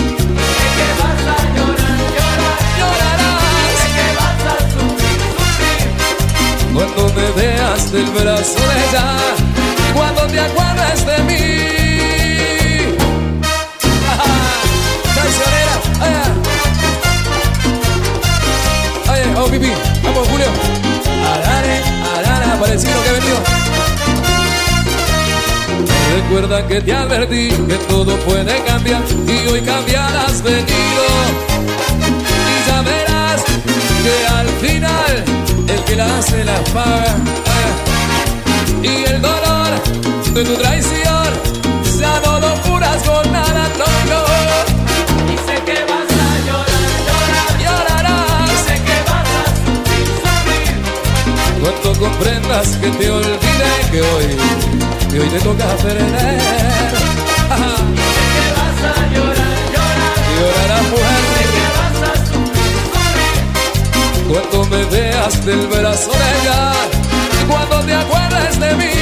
De 0.01 0.67
que 0.77 0.89
vas 1.01 1.23
a 1.29 1.39
llorar, 1.55 1.99
llorar, 2.17 2.61
llorarás. 2.79 3.77
De 3.77 3.87
que 3.97 4.09
vas 4.19 4.43
a 4.53 4.57
sufrir, 4.73 5.21
sufrir. 5.37 5.89
Cuando 6.75 7.03
me 7.15 7.27
veas 7.41 7.83
del 7.93 8.07
brazo 8.07 8.61
de 8.69 8.77
ella, 8.89 9.07
cuando 9.95 10.21
te 10.27 10.41
acuerdas 10.41 10.99
de 11.07 11.17
mí. 11.29 11.47
Cancionera, 15.15 15.77
oye, 19.11 19.25
oye, 19.25 19.27
oh, 19.37 19.47
Pipi, 19.51 19.73
vamos, 20.03 20.29
Julio. 20.29 20.51
Arare 21.35 22.00
arara, 22.21 22.59
para 22.61 22.73
el 22.75 22.79
que 22.79 22.87
venido. 22.87 23.39
Recuerda 26.15 26.67
que 26.67 26.81
te 26.81 26.93
advertí 26.93 27.49
que 27.49 27.75
todo 27.89 28.17
puede 28.21 28.63
cambiar 28.65 29.03
y 29.27 29.49
hoy 29.49 29.61
cambiar 29.63 30.17
has 30.17 30.43
venido. 30.43 31.05
Y 32.51 32.69
ya 32.69 32.83
verás 32.83 33.43
que 34.05 34.27
al 34.39 34.49
final 34.65 35.25
el 35.69 35.85
que 35.85 35.97
la 35.97 36.19
hace 36.19 36.45
la 36.45 36.59
paga. 36.75 37.17
Y 38.83 39.05
el 39.05 39.21
dolor 39.23 39.71
de 40.35 40.45
tu 40.45 40.55
traición 40.55 41.29
ya 41.99 42.21
no 42.25 42.41
lo 42.41 42.55
curas 42.63 43.03
con 43.03 43.33
nada, 43.33 43.69
no. 44.09 44.70
Que 52.51 52.91
te 52.91 53.09
olvidé 53.09 53.73
que 53.93 54.03
hoy, 54.03 54.37
que 55.09 55.21
hoy 55.21 55.29
te 55.29 55.39
toca 55.39 55.69
perder. 55.77 56.41
Ajá. 57.49 57.77
Sé 57.77 58.25
que 58.35 58.47
vas 58.59 58.81
a 58.83 58.93
llorar, 59.15 59.55
llorar, 59.73 60.13
Llorarás 60.37 60.85
mujer 60.91 61.23
que 61.55 61.65
vas 61.77 61.99
a 62.03 62.13
sufrir, 62.27 62.75
sufrir. 62.91 64.27
cuando 64.29 64.57
me 64.67 64.85
veas 64.87 65.35
del 65.47 65.63
brazo 65.69 66.11
de 66.11 66.29
ella, 66.43 66.61
cuando 67.49 67.77
te 67.87 67.95
acuerdes 67.95 68.59
de 68.59 68.75
mí, 68.75 68.95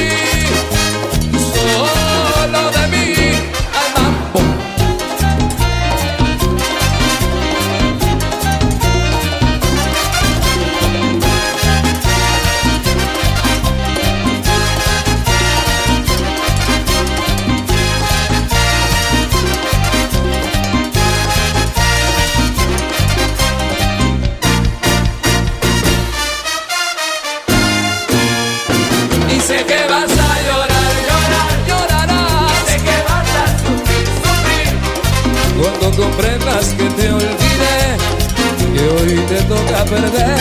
perder. 39.89 40.37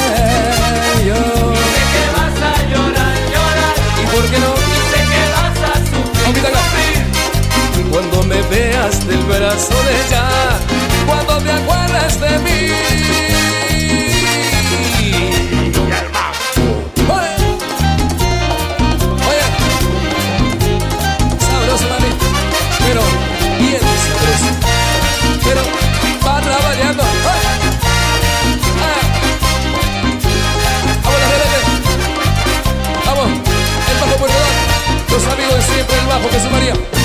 Yo, 1.07 1.15
Sé 1.15 1.83
que 1.95 2.05
vas 2.17 2.39
a 2.51 2.55
llorar, 2.71 3.17
llorar, 3.33 3.75
¿y 4.01 4.05
por 4.15 4.25
qué 4.31 4.39
no? 4.45 4.51
sé 4.93 5.01
que 5.13 5.25
vas 5.37 5.59
a 5.71 5.75
sufrir, 5.91 6.37
sufrir. 6.43 7.91
Cuando 7.91 8.17
me 8.25 8.41
veas 8.43 9.07
del 9.07 9.23
brazo 9.25 9.75
de 9.87 9.93
ella, 10.07 10.25
cuando 11.07 11.39
te 11.39 11.51
acuerdes 11.53 12.21
de 12.21 12.39
mí. 12.41 12.58
Vou 36.21 36.31
Maria. 36.51 36.98